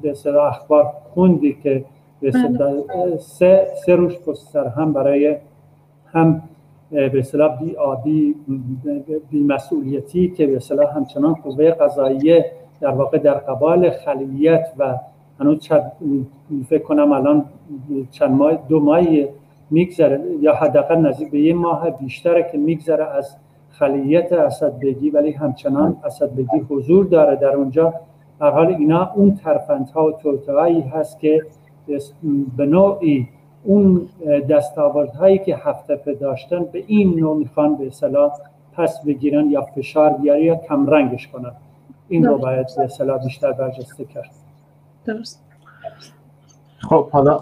به 0.03 0.37
اخبار 0.37 0.93
خوندی 1.15 1.57
که 1.63 1.85
بله. 2.23 3.17
سه, 3.19 3.67
سه 3.87 3.97
روز 3.97 4.17
پستر 4.17 4.69
هم 4.69 4.93
برای 4.93 5.37
هم 6.07 6.43
به 6.91 7.19
اصطلاح 7.19 7.59
بی 7.59 7.77
آبی 7.77 8.35
بی 9.31 9.43
مسئولیتی 9.43 10.29
که 10.29 10.47
به 10.47 10.57
اصطلاح 10.57 10.97
همچنان 10.97 11.35
قوه 11.35 11.71
قضاییه 11.71 12.53
در 12.81 12.91
واقع 12.91 13.19
در 13.19 13.35
قبال 13.35 13.91
خلیت 13.91 14.73
و 14.79 14.95
هنوز 15.41 15.59
چند 15.59 15.93
فکر 16.69 16.83
کنم 16.83 17.13
الان 17.13 17.45
چند 18.11 18.31
ماه 18.31 18.59
دو 18.69 18.81
ماهی 18.81 19.29
میگذره 19.71 20.21
یا 20.41 20.55
حداقل 20.55 20.97
نزدیک 20.97 21.31
به 21.31 21.41
یه 21.41 21.55
ماه 21.55 21.91
بیشتره 21.91 22.49
که 22.53 22.59
میگذره 22.59 23.05
از 23.05 23.37
خلیت 23.71 24.33
اسد 24.33 24.79
بگی 24.79 25.11
ولی 25.11 25.33
همچنان 25.33 25.97
اسد 26.05 26.35
بگی 26.35 26.67
حضور 26.69 27.05
داره 27.07 27.37
در 27.37 27.57
اونجا 27.57 27.95
در 28.43 28.51
حال 28.51 28.67
اینا 28.67 29.13
اون 29.15 29.35
ترفندها 29.35 30.07
و 30.07 30.13
توتهایی 30.13 30.81
هست 30.81 31.21
که 31.21 31.47
به 32.57 32.67
نوعی 32.67 33.29
اون 33.65 34.09
دستاوردهایی 34.51 35.39
که 35.39 35.57
هفته 35.57 36.15
داشتن 36.21 36.65
به 36.65 36.85
این 36.87 37.21
نوع 37.21 37.37
می‌خوان 37.37 37.77
به 37.77 37.87
اصطلاح 37.87 38.33
پس 38.73 39.05
بگیرن 39.07 39.51
یا 39.51 39.63
فشار 39.63 40.13
بیاری 40.13 40.45
یا 40.45 40.57
کمرنگش 40.57 41.29
کنن. 41.29 41.53
این 42.09 42.25
رو 42.25 42.39
باید 42.39 42.67
به 42.77 42.85
اصطلاح 42.85 43.25
بیشتر 43.25 43.53
برجسته 43.53 44.05
کرد. 44.05 44.31
درست. 45.05 45.45
خب 46.79 47.11
حالا 47.11 47.41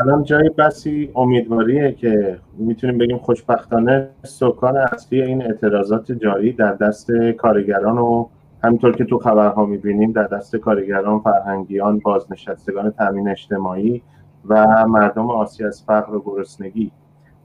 الان 0.00 0.24
جای 0.24 0.48
بسی 0.58 1.10
امیدواریه 1.14 1.92
که 1.92 2.38
می‌تونیم 2.58 2.98
بگیم 2.98 3.18
خوشبختانه 3.18 4.08
سکان 4.22 4.76
اصلی 4.76 5.22
این 5.22 5.42
اعتراضات 5.42 6.12
جاری 6.12 6.52
در 6.52 6.72
دست 6.72 7.10
کارگران 7.36 7.98
و 7.98 8.26
همینطور 8.66 8.92
که 8.92 9.04
تو 9.04 9.18
خبرها 9.18 9.66
می‌بینیم 9.66 10.12
در 10.12 10.22
دست 10.22 10.56
کارگران 10.56 11.20
فرهنگیان 11.20 11.98
بازنشستگان 11.98 12.90
تامین 12.90 13.28
اجتماعی 13.28 14.02
و 14.48 14.86
مردم 14.86 15.30
آسی 15.30 15.64
از 15.64 15.84
فقر 15.86 16.14
و 16.14 16.22
گرسنگی 16.26 16.92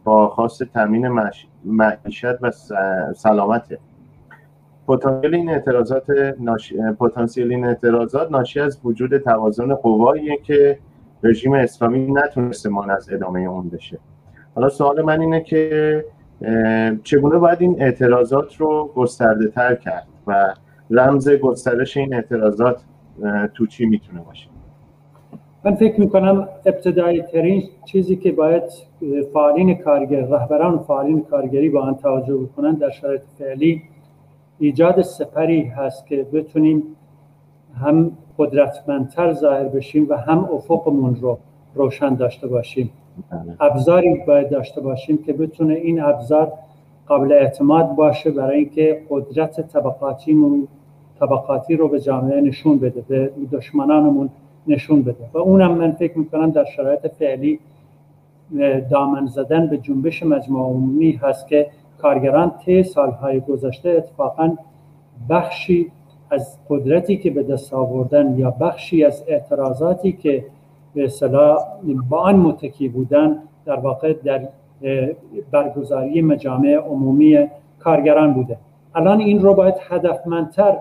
با 0.04 0.30
خواست 0.30 0.64
تامین 0.64 1.08
معیشت 1.66 2.44
و 2.44 2.52
سلامت. 3.16 3.78
پتانسیل 4.88 5.36
این 5.36 5.50
اعتراضات 5.50 6.06
ناشی... 6.40 6.76
پتانسیل 7.00 7.52
این 7.52 7.66
اعتراضات 7.66 8.32
ناشی 8.32 8.60
از 8.60 8.80
وجود 8.84 9.18
توازن 9.18 9.74
قواییه 9.74 10.38
که 10.38 10.80
رژیم 11.24 11.54
اسلامی 11.54 12.12
نتونسته 12.12 12.70
مان 12.70 12.92
از 12.92 13.10
ادامه 13.14 13.40
اون 13.40 13.70
بشه. 13.70 14.00
حالا 14.56 14.70
سوال 14.70 15.02
من 15.02 15.22
اینه 15.22 15.42
که 15.42 16.06
چگونه 17.04 17.38
باید 17.38 17.62
این 17.62 17.82
اعتراضات 17.82 18.56
رو 18.56 18.92
گسترده 18.96 19.48
تر 19.48 19.76
کرد 19.76 20.08
و 20.28 20.54
رمز 20.92 21.30
گسترش 21.30 21.98
این 21.98 22.14
اعتراضات 22.14 22.84
تو 23.54 23.68
چی 23.68 23.86
می‌تونه 23.86 24.22
باشه 24.22 24.48
من 25.66 25.76
فکر 25.76 26.00
می‌کنم 26.00 26.48
ابتدایی 26.66 27.22
ترین 27.22 27.64
چیزی 27.86 28.16
که 28.16 28.32
باید 28.32 28.64
فعالین 29.34 29.76
کارگر 29.76 30.22
رهبران 30.22 30.80
فعالین 30.80 31.22
کارگری 31.22 31.70
با 31.70 31.82
آن 31.82 31.96
توجه 31.96 32.38
بکنن 32.38 32.74
در 32.74 32.90
شرایط 32.90 33.22
فعلی 33.38 33.82
ایجاد 34.60 35.02
سپری 35.02 35.62
هست 35.62 36.08
که 36.08 36.24
بتونیم 36.34 36.84
هم 37.82 38.12
قدرتمندتر 38.38 39.34
ظاهر 39.34 39.64
بشیم 39.64 40.08
و 40.10 40.18
هم 40.18 40.50
افقمون 40.54 41.16
رو 41.16 41.38
روشن 41.76 42.16
داشته 42.16 42.48
باشیم 42.48 42.92
بله. 43.32 43.56
ابزاری 43.60 44.24
باید 44.28 44.50
داشته 44.50 44.82
باشیم 44.82 45.18
که 45.18 45.34
بتونه 45.34 45.74
این 45.74 46.02
ابزار 46.02 46.54
قابل 47.08 47.32
اعتماد 47.32 47.96
باشه 47.96 48.32
برای 48.32 48.58
اینکه 48.58 49.02
قدرت 49.10 49.62
طبقاتیمون 49.62 50.68
طبقاتی 51.22 51.76
رو 51.76 51.88
به 51.88 52.00
جامعه 52.00 52.42
نشون 52.42 52.80
بده 52.80 53.02
به 53.02 53.32
دشمنانمون 53.52 54.30
نشون 54.68 55.02
بده. 55.02 55.30
و 55.34 55.38
اونم 55.38 55.72
من 55.72 55.92
فکر 55.92 56.18
می‌کنم 56.18 56.52
در 56.52 56.66
شرایط 56.66 57.08
فعلی 57.08 57.60
دامن 58.92 59.26
زدن 59.26 59.68
به 59.68 59.78
جنبش 59.78 60.24
مجموع 60.24 60.70
عمومی 60.70 61.12
هست 61.12 61.48
که 61.48 61.68
کارگران 61.98 62.52
طی 62.66 62.84
سالهای 62.84 63.40
گذشته 63.40 63.90
اتفاقا 63.90 64.56
بخشی 65.30 65.92
از 66.32 66.58
قدرتی 66.70 67.18
که 67.18 67.30
به 67.32 67.44
دست 67.44 67.74
آوردن 67.74 68.38
یا 68.38 68.52
بخشی 68.52 69.04
از 69.04 69.24
اعتراضاتی 69.28 70.12
که 70.12 70.46
به 70.94 71.06
اصطلاح 71.06 71.58
با 72.10 72.20
آن 72.20 72.36
متکی 72.36 72.90
بودن 72.90 73.38
در 73.66 73.80
واقع 73.80 74.14
در 74.14 74.48
برگزاری 75.52 76.22
مجامع 76.22 76.76
عمومی 76.76 77.48
کارگران 77.80 78.34
بوده. 78.34 78.58
الان 78.96 79.20
این 79.20 79.42
رو 79.42 79.54
باید 79.54 79.76
هدفمندتر 79.90 80.78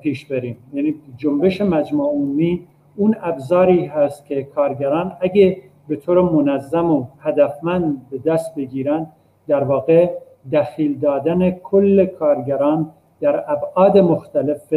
پیش 0.00 0.26
بریم. 0.26 0.56
یعنی 0.72 0.94
جنبش 1.16 1.60
مجمع 1.60 2.04
عمومی 2.04 2.66
اون 2.96 3.16
ابزاری 3.22 3.86
هست 3.86 4.26
که 4.26 4.42
کارگران 4.42 5.12
اگه 5.20 5.56
به 5.88 5.96
طور 5.96 6.22
منظم 6.32 6.90
و 6.90 7.06
هدفمند 7.20 8.10
به 8.10 8.18
دست 8.18 8.54
بگیرن 8.54 9.06
در 9.46 9.64
واقع 9.64 10.10
دخیل 10.52 10.98
دادن 10.98 11.50
کل 11.50 12.06
کارگران 12.06 12.90
در 13.20 13.44
ابعاد 13.52 13.98
مختلف 13.98 14.74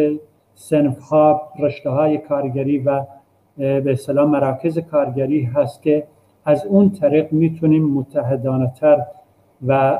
سنف 0.55 0.99
ها 0.99 1.41
رشته 1.59 1.89
های 1.89 2.17
کارگری 2.17 2.77
و 2.77 3.03
به 3.57 3.91
اصطلاح 3.91 4.29
مراکز 4.29 4.79
کارگری 4.79 5.43
هست 5.43 5.83
که 5.83 6.03
از 6.45 6.65
اون 6.65 6.89
طریق 6.89 7.33
می‌تونیم 7.33 7.85
متحدانه 7.85 8.71
تر 8.79 9.01
و 9.67 9.99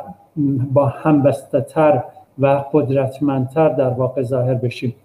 با 0.73 0.85
همبسته 0.85 1.61
تر 1.61 2.03
و 2.41 2.63
قدرتمندتر 2.73 3.69
در 3.69 3.89
واقع 3.89 4.21
ظاهر 4.21 4.53
بشیم. 4.53 4.95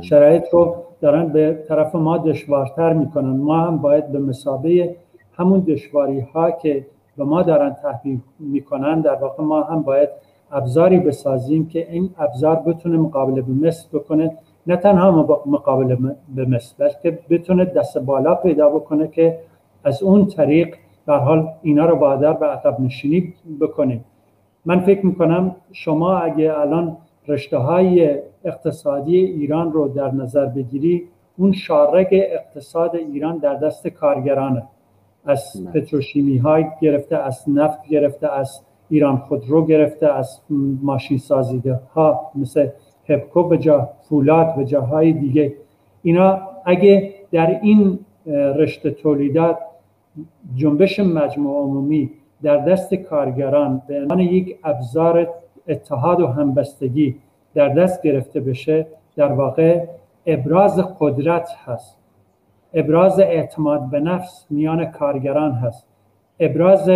شرایط 0.00 0.44
رو 0.52 0.74
دارن 1.00 1.28
به 1.28 1.64
طرف 1.68 1.94
ما 1.94 2.18
دشوارتر 2.18 2.92
می‌کنن. 2.92 3.36
ما 3.36 3.60
هم 3.60 3.78
باید 3.78 4.12
به 4.12 4.18
مسابه 4.18 4.96
همون 5.32 5.60
دشواری 5.60 6.20
ها 6.20 6.50
که 6.50 6.86
به 7.16 7.24
ما 7.24 7.42
دارن 7.42 7.76
تحمیل 7.82 8.20
می‌کنن 8.38 9.00
در 9.00 9.14
واقع 9.14 9.44
ما 9.44 9.62
هم 9.62 9.82
باید 9.82 10.08
ابزاری 10.52 10.98
بسازیم 10.98 11.68
که 11.68 11.92
این 11.92 12.10
ابزار 12.18 12.56
بتونه 12.56 12.98
مقابله 12.98 13.42
به 13.42 13.52
مثل 13.52 13.88
بکنه. 13.92 14.36
نه 14.66 14.76
تنها 14.76 15.40
مقابله 15.46 15.98
به 16.34 16.44
مثل 16.44 16.74
بلکه 16.78 17.18
بتونه 17.30 17.64
دست 17.64 17.98
بالا 17.98 18.34
پیدا 18.34 18.68
بکنه 18.68 19.08
که 19.08 19.38
از 19.84 20.02
اون 20.02 20.26
طریق 20.26 20.74
در 21.06 21.18
حال 21.18 21.48
اینا 21.62 21.86
رو 21.86 21.96
بادر 21.96 22.32
به 22.32 22.46
عقب 22.46 22.80
نشینی 22.80 23.34
بکنیم. 23.60 24.04
من 24.64 24.80
فکر 24.80 25.06
می‌کنم 25.06 25.56
شما 25.72 26.18
اگه 26.18 26.58
الان 26.58 26.96
رشته 27.28 27.56
های 27.56 28.18
اقتصادی 28.44 29.16
ایران 29.16 29.72
رو 29.72 29.88
در 29.88 30.14
نظر 30.14 30.46
بگیری 30.46 31.04
اون 31.38 31.52
شارک 31.52 32.08
اقتصاد 32.12 32.96
ایران 32.96 33.38
در 33.38 33.54
دست 33.54 33.88
کارگرانه. 33.88 34.62
از 35.24 35.66
پتروشیمی 35.74 36.38
های 36.38 36.64
گرفته 36.80 37.16
از 37.16 37.44
نفت 37.48 37.88
گرفته 37.88 38.32
از 38.32 38.60
ایران 38.88 39.16
خودرو 39.16 39.66
گرفته 39.66 40.06
از 40.06 40.40
ماشین 40.82 41.18
سازی 41.18 41.62
ها 41.94 42.20
مثل 42.34 42.68
هپکو 43.08 43.42
به 43.42 43.58
جا 43.58 43.88
فولاد 44.08 44.56
به 44.56 44.64
جاهای 44.64 45.12
دیگه. 45.12 45.54
اینا 46.02 46.38
اگه 46.64 47.14
در 47.32 47.60
این 47.62 47.98
رشته 48.56 48.90
تولیدات 48.90 49.58
جنبش 50.54 51.00
مجموع 51.00 51.62
عمومی 51.62 52.10
در 52.42 52.56
دست 52.56 52.94
کارگران 52.94 53.82
به 53.86 54.00
عنوان 54.00 54.20
یک 54.20 54.58
ابزار 54.64 55.28
اتحاد 55.68 56.20
و 56.20 56.26
همبستگی 56.26 57.16
در 57.54 57.68
دست 57.68 58.02
گرفته 58.02 58.40
بشه 58.40 58.86
در 59.16 59.32
واقع 59.32 59.84
ابراز 60.26 60.80
قدرت 61.00 61.48
هست. 61.64 61.98
ابراز 62.74 63.20
اعتماد 63.20 63.90
به 63.90 64.00
نفس 64.00 64.46
میان 64.50 64.84
کارگران 64.84 65.52
هست. 65.52 65.86
ابراز 66.40 66.90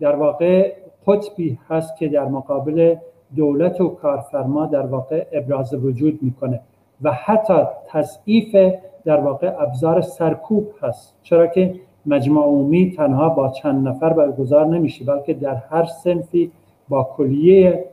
در 0.00 0.16
واقع 0.16 0.72
قطبی 1.06 1.58
هست 1.68 1.96
که 1.96 2.08
در 2.08 2.24
مقابل 2.24 2.96
دولت 3.36 3.80
و 3.80 3.88
کارفرما 3.88 4.66
در 4.66 4.86
واقع 4.86 5.26
ابراز 5.32 5.74
وجود 5.74 6.18
می‌کنه 6.22 6.60
و 7.02 7.12
حتی 7.12 7.54
تضعیف 7.86 8.74
در 9.04 9.20
واقع 9.20 9.52
ابزار 9.58 10.00
سرکوب 10.00 10.68
هست. 10.82 11.16
چرا 11.22 11.46
که 11.46 11.74
مجمع 12.06 12.42
عمومی 12.42 12.90
تنها 12.96 13.28
با 13.28 13.48
چند 13.48 13.88
نفر 13.88 14.12
برگزار 14.12 14.66
نمیشه 14.66 15.04
بلکه 15.04 15.34
در 15.34 15.54
هر 15.54 15.84
سنفی 15.84 16.50
با 16.88 17.04
کلیه 17.16 17.84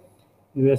به 0.56 0.78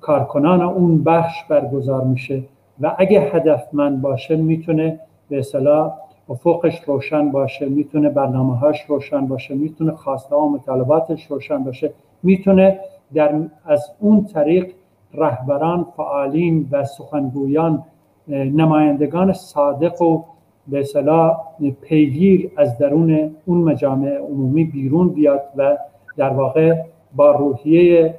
کارکنان 0.00 0.62
اون 0.62 1.04
بخش 1.04 1.44
برگزار 1.48 2.04
میشه. 2.04 2.42
و 2.80 2.94
اگه 2.98 3.20
هدفمند 3.20 4.02
باشه 4.02 4.36
می‌تونه 4.36 5.00
به 5.28 5.38
اصطلاح 5.38 5.92
افقش 6.28 6.80
روشن 6.86 7.30
باشه 7.30 7.68
می‌تونه 7.68 8.08
برنامه 8.08 8.56
هاش 8.56 8.80
روشن 8.88 9.26
باشه 9.26 9.54
می‌تونه 9.54 9.92
خواسته 9.92 10.36
و 10.36 10.48
مطالباتش 10.48 11.26
روشن 11.26 11.64
باشه 11.64 11.92
می‌تونه 12.22 12.80
در 13.14 13.40
از 13.64 13.90
اون 14.00 14.24
طریق 14.24 14.72
رهبران 15.14 15.86
فعالین 15.96 16.68
و 16.72 16.84
سخنگویان 16.84 17.84
نمایندگان 18.28 19.32
صادق 19.32 20.02
و 20.02 20.22
به 20.68 20.80
اصطلاح 20.80 21.36
پیگیر 21.80 22.50
از 22.56 22.78
درون 22.78 23.36
اون 23.46 23.58
مجامع 23.58 24.10
عمومی 24.10 24.64
بیرون 24.64 25.08
بیاد 25.08 25.42
و 25.56 25.76
در 26.16 26.30
واقع 26.30 26.74
با 27.16 27.30
روحیه 27.30 28.14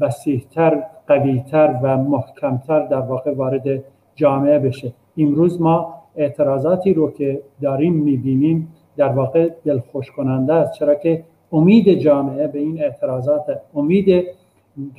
وسیحتر 0.00 0.82
قویتر 1.06 1.80
و 1.82 1.96
محکمتر 1.96 2.86
در 2.86 3.00
واقع 3.00 3.34
وارد 3.34 3.84
جامعه 4.14 4.58
بشه. 4.58 4.92
امروز 5.18 5.60
ما 5.60 5.94
اعتراضاتی 6.16 6.94
رو 6.94 7.10
که 7.10 7.40
داریم 7.60 7.94
می‌بینیم 7.94 8.68
در 8.96 9.08
واقع 9.08 9.50
دلخوش 9.64 10.10
کننده 10.10 10.52
است. 10.54 10.72
چرا 10.72 10.94
که 10.94 11.24
امید 11.52 11.88
جامعه 11.94 12.46
به 12.46 12.58
این 12.58 12.82
اعتراضات 12.82 13.60
امید 13.74 14.24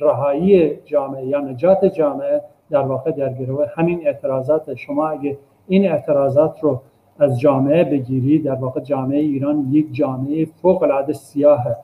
رهایی 0.00 0.76
جامعه 0.84 1.26
یا 1.26 1.40
نجات 1.40 1.84
جامعه 1.84 2.40
در 2.70 2.82
واقع 2.82 3.10
در 3.10 3.32
گروه 3.32 3.66
همین 3.74 4.06
اعتراضات 4.06 4.74
شما 4.74 5.08
اگه 5.08 5.38
این 5.68 5.90
اعتراضات 5.90 6.60
رو 6.60 6.80
از 7.18 7.40
جامعه 7.40 7.84
بگیری 7.84 8.38
در 8.38 8.54
واقع 8.54 8.80
جامعه 8.80 9.20
ایران 9.20 9.68
یک 9.70 9.86
جامعه 9.92 10.44
فوق 10.44 10.82
العاده 10.82 11.12
سیاهه. 11.12 11.76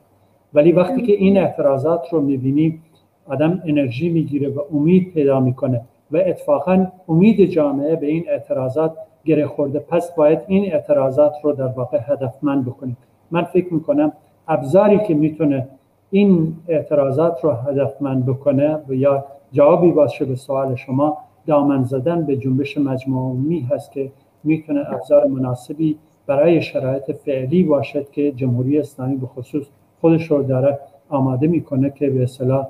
ولی 0.53 0.71
وقتی 0.71 1.01
که 1.01 1.13
این 1.13 1.37
اعتراضات 1.37 2.01
رو 2.11 2.21
می‌بینی 2.21 2.79
آدم 3.27 3.61
انرژی 3.65 4.09
می‌گیره 4.09 4.49
و 4.49 4.61
امید 4.73 5.13
پیدا 5.13 5.39
می‌کنه 5.39 5.81
و 6.11 6.17
اتفاقا 6.17 6.87
امید 7.09 7.45
جامعه 7.45 7.95
به 7.95 8.07
این 8.07 8.25
اعتراضات 8.29 8.93
گره 9.25 9.47
خورده. 9.47 9.79
پس 9.79 10.15
باید 10.15 10.39
این 10.47 10.73
اعتراضات 10.73 11.33
رو 11.43 11.51
در 11.51 11.67
واقع 11.67 11.99
هدفمند 12.01 12.65
بکنیم. 12.65 12.97
من 13.31 13.43
فکر 13.43 13.73
می‌کنم 13.73 14.11
ابزاری 14.47 14.99
که 14.99 15.13
می‌تونه 15.13 15.67
این 16.11 16.55
اعتراضات 16.67 17.43
رو 17.43 17.51
هدفمند 17.51 18.25
بکنه 18.25 18.79
و 18.87 18.93
یا 18.93 19.25
جوابی 19.51 19.91
باشه 19.91 20.25
به 20.25 20.35
سوال 20.35 20.75
شما 20.75 21.17
دامن 21.45 21.83
زدن 21.83 22.25
به 22.25 22.37
جنبش 22.37 22.77
مجموعی 22.77 23.59
هست 23.59 23.91
که 23.91 24.11
می‌تونه 24.43 24.93
ابزار 24.93 25.27
مناسبی 25.27 25.97
برای 26.27 26.61
شرایط 26.61 27.11
فعلی 27.11 27.63
باشد 27.63 28.11
که 28.11 28.31
جمهوری 28.31 28.79
اسلامی 28.79 29.15
به 29.15 29.27
خصوص 29.27 29.65
خودش 30.01 30.31
رو 30.31 30.43
داره 30.43 30.79
آماده 31.09 31.47
می‌کنه 31.47 31.89
که 31.89 32.09
به 32.09 32.23
اصطلاح 32.23 32.67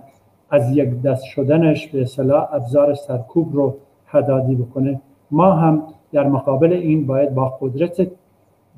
از 0.49 0.77
یک 0.77 1.01
دست 1.01 1.23
شدنش 1.23 1.87
به 1.87 2.01
اصطلاح 2.01 2.53
ابزار 2.53 2.93
سرکوب 2.93 3.55
رو 3.55 3.75
هدادی 4.07 4.55
بکنه. 4.55 5.01
ما 5.31 5.51
هم 5.51 5.83
در 6.11 6.27
مقابل 6.27 6.73
این 6.73 7.07
باید 7.07 7.33
با 7.33 7.57
قدرت 7.61 8.01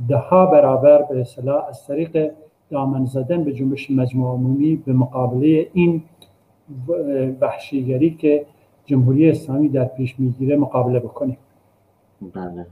ده 0.09 0.23
برابر 0.29 1.01
به 1.01 1.21
اصطلاح 1.21 1.67
از 1.69 1.87
طریق 1.87 2.31
دامن 2.69 3.05
زدن 3.05 3.43
به 3.43 3.53
جنبش 3.53 3.91
مجموع 3.91 4.77
به 4.85 4.93
مقابله 4.93 5.67
این 5.73 6.01
وحشیگری 7.41 8.09
که 8.09 8.45
جمهوری 8.85 9.29
اسلامی 9.29 9.69
در 9.69 9.85
پیش 9.85 10.15
می‌گیره 10.19 10.57
مقابله 10.57 10.99
بکنیم 10.99 11.37
بله. 12.33 12.65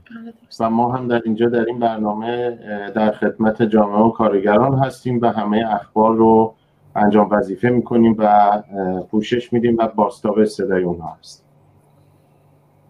و 0.60 0.70
ما 0.70 0.92
هم 0.92 1.08
در 1.08 1.22
اینجا 1.24 1.48
در 1.48 1.64
این 1.64 1.78
برنامه 1.78 2.58
در 2.94 3.12
خدمت 3.12 3.62
جامعه 3.62 4.00
و 4.00 4.10
کارگران 4.10 4.78
هستیم 4.78 5.20
و 5.22 5.26
همه 5.26 5.64
اخبار 5.68 6.16
رو 6.16 6.54
انجام 6.96 7.28
وظیفه 7.30 7.68
می‌کنیم 7.68 8.16
و 8.18 8.62
پوشش 9.10 9.52
میدیم 9.52 9.76
و 9.78 9.88
باستاب 9.88 10.44
صدای 10.44 10.82
اونها 10.82 11.16
هست 11.20 11.44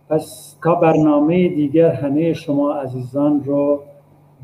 پس 0.08 0.56
تا 0.64 0.74
برنامه 0.74 1.48
دیگر 1.48 1.92
همه 1.92 2.32
شما 2.32 2.72
عزیزان 2.72 3.44
رو 3.44 3.82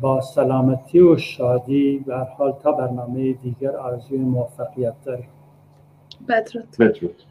با 0.01 0.21
سلامتی 0.21 1.01
و 1.01 1.17
شادی 1.17 2.05
و 2.07 2.25
حال 2.25 2.53
تا 2.63 2.73
برنامه 2.73 3.33
دیگر 3.33 3.77
آرزوی 3.77 4.19
موفقیت 4.19 4.95
داریم. 5.05 5.29
بدرود. 6.29 6.69
بدرود. 6.79 7.23